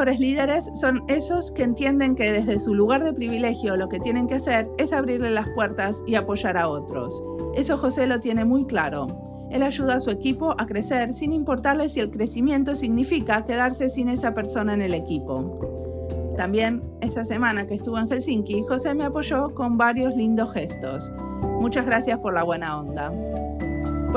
Mejores 0.07 0.19
líderes 0.21 0.71
son 0.73 1.03
esos 1.09 1.51
que 1.51 1.63
entienden 1.63 2.15
que 2.15 2.31
desde 2.31 2.61
su 2.61 2.73
lugar 2.73 3.03
de 3.03 3.11
privilegio 3.11 3.75
lo 3.75 3.89
que 3.89 3.99
tienen 3.99 4.25
que 4.25 4.35
hacer 4.35 4.69
es 4.77 4.93
abrirle 4.93 5.31
las 5.31 5.49
puertas 5.49 6.01
y 6.07 6.15
apoyar 6.15 6.55
a 6.55 6.69
otros. 6.69 7.21
Eso 7.55 7.77
José 7.77 8.07
lo 8.07 8.21
tiene 8.21 8.45
muy 8.45 8.65
claro. 8.65 9.07
Él 9.51 9.63
ayuda 9.63 9.95
a 9.95 9.99
su 9.99 10.09
equipo 10.09 10.55
a 10.57 10.65
crecer 10.65 11.13
sin 11.13 11.33
importarle 11.33 11.89
si 11.89 11.99
el 11.99 12.09
crecimiento 12.09 12.77
significa 12.77 13.43
quedarse 13.43 13.89
sin 13.89 14.07
esa 14.07 14.33
persona 14.33 14.73
en 14.73 14.81
el 14.81 14.93
equipo. 14.93 15.59
También, 16.37 16.83
esa 17.01 17.25
semana 17.25 17.67
que 17.67 17.73
estuvo 17.73 17.99
en 17.99 18.07
Helsinki, 18.07 18.63
José 18.63 18.93
me 18.93 19.03
apoyó 19.03 19.53
con 19.55 19.77
varios 19.77 20.15
lindos 20.15 20.53
gestos. 20.53 21.11
Muchas 21.59 21.85
gracias 21.85 22.19
por 22.19 22.33
la 22.33 22.43
buena 22.43 22.79
onda. 22.79 23.11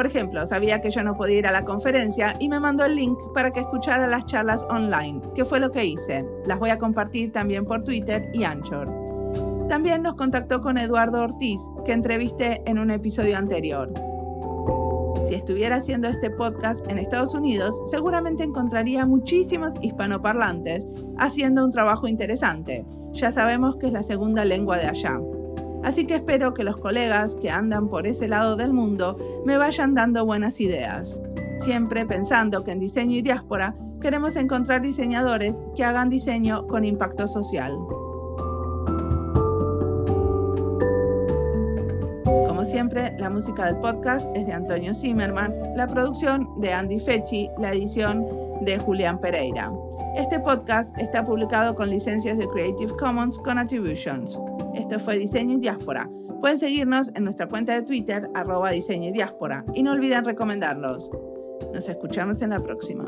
Por 0.00 0.06
ejemplo, 0.06 0.46
sabía 0.46 0.80
que 0.80 0.90
yo 0.90 1.02
no 1.02 1.14
podía 1.14 1.40
ir 1.40 1.46
a 1.46 1.52
la 1.52 1.66
conferencia 1.66 2.32
y 2.38 2.48
me 2.48 2.58
mandó 2.58 2.86
el 2.86 2.96
link 2.96 3.18
para 3.34 3.50
que 3.50 3.60
escuchara 3.60 4.06
las 4.06 4.24
charlas 4.24 4.64
online, 4.70 5.20
que 5.34 5.44
fue 5.44 5.60
lo 5.60 5.72
que 5.72 5.84
hice. 5.84 6.24
Las 6.46 6.58
voy 6.58 6.70
a 6.70 6.78
compartir 6.78 7.32
también 7.32 7.66
por 7.66 7.84
Twitter 7.84 8.30
y 8.32 8.44
Anchor. 8.44 8.88
También 9.68 10.00
nos 10.00 10.14
contactó 10.14 10.62
con 10.62 10.78
Eduardo 10.78 11.20
Ortiz, 11.20 11.60
que 11.84 11.92
entrevisté 11.92 12.62
en 12.64 12.78
un 12.78 12.90
episodio 12.90 13.36
anterior. 13.36 13.92
Si 15.26 15.34
estuviera 15.34 15.76
haciendo 15.76 16.08
este 16.08 16.30
podcast 16.30 16.90
en 16.90 16.96
Estados 16.96 17.34
Unidos, 17.34 17.78
seguramente 17.90 18.42
encontraría 18.42 19.04
muchísimos 19.04 19.74
hispanoparlantes 19.82 20.86
haciendo 21.18 21.62
un 21.62 21.72
trabajo 21.72 22.08
interesante. 22.08 22.86
Ya 23.12 23.32
sabemos 23.32 23.76
que 23.76 23.88
es 23.88 23.92
la 23.92 24.02
segunda 24.02 24.46
lengua 24.46 24.78
de 24.78 24.86
allá. 24.86 25.20
Así 25.82 26.06
que 26.06 26.16
espero 26.16 26.54
que 26.54 26.64
los 26.64 26.76
colegas 26.76 27.36
que 27.36 27.50
andan 27.50 27.88
por 27.88 28.06
ese 28.06 28.28
lado 28.28 28.56
del 28.56 28.72
mundo 28.72 29.16
me 29.44 29.56
vayan 29.56 29.94
dando 29.94 30.26
buenas 30.26 30.60
ideas. 30.60 31.18
Siempre 31.58 32.06
pensando 32.06 32.64
que 32.64 32.72
en 32.72 32.80
diseño 32.80 33.16
y 33.16 33.22
diáspora 33.22 33.74
queremos 34.00 34.36
encontrar 34.36 34.82
diseñadores 34.82 35.62
que 35.74 35.84
hagan 35.84 36.10
diseño 36.10 36.66
con 36.66 36.84
impacto 36.84 37.26
social. 37.26 37.76
Como 42.46 42.64
siempre, 42.64 43.16
la 43.18 43.30
música 43.30 43.66
del 43.66 43.76
podcast 43.76 44.28
es 44.36 44.46
de 44.46 44.52
Antonio 44.52 44.94
Zimmerman, 44.94 45.54
la 45.76 45.86
producción 45.86 46.60
de 46.60 46.72
Andy 46.72 46.98
Fechi, 46.98 47.48
la 47.58 47.72
edición 47.72 48.26
de 48.62 48.78
Julián 48.78 49.18
Pereira. 49.18 49.72
Este 50.16 50.40
podcast 50.40 50.96
está 50.98 51.24
publicado 51.24 51.74
con 51.74 51.88
licencias 51.88 52.36
de 52.36 52.48
Creative 52.48 52.92
Commons 52.98 53.38
con 53.38 53.58
Attributions. 53.58 54.38
Esto 54.74 54.98
fue 54.98 55.18
Diseño 55.18 55.56
y 55.56 55.60
Diáspora. 55.60 56.08
Pueden 56.40 56.58
seguirnos 56.58 57.12
en 57.14 57.24
nuestra 57.24 57.48
cuenta 57.48 57.74
de 57.74 57.82
Twitter, 57.82 58.28
arroba 58.34 58.70
diseño 58.70 59.10
y 59.10 59.12
diáspora, 59.12 59.64
y 59.74 59.82
no 59.82 59.92
olviden 59.92 60.24
recomendarlos. 60.24 61.10
Nos 61.74 61.86
escuchamos 61.88 62.40
en 62.40 62.50
la 62.50 62.60
próxima. 62.60 63.04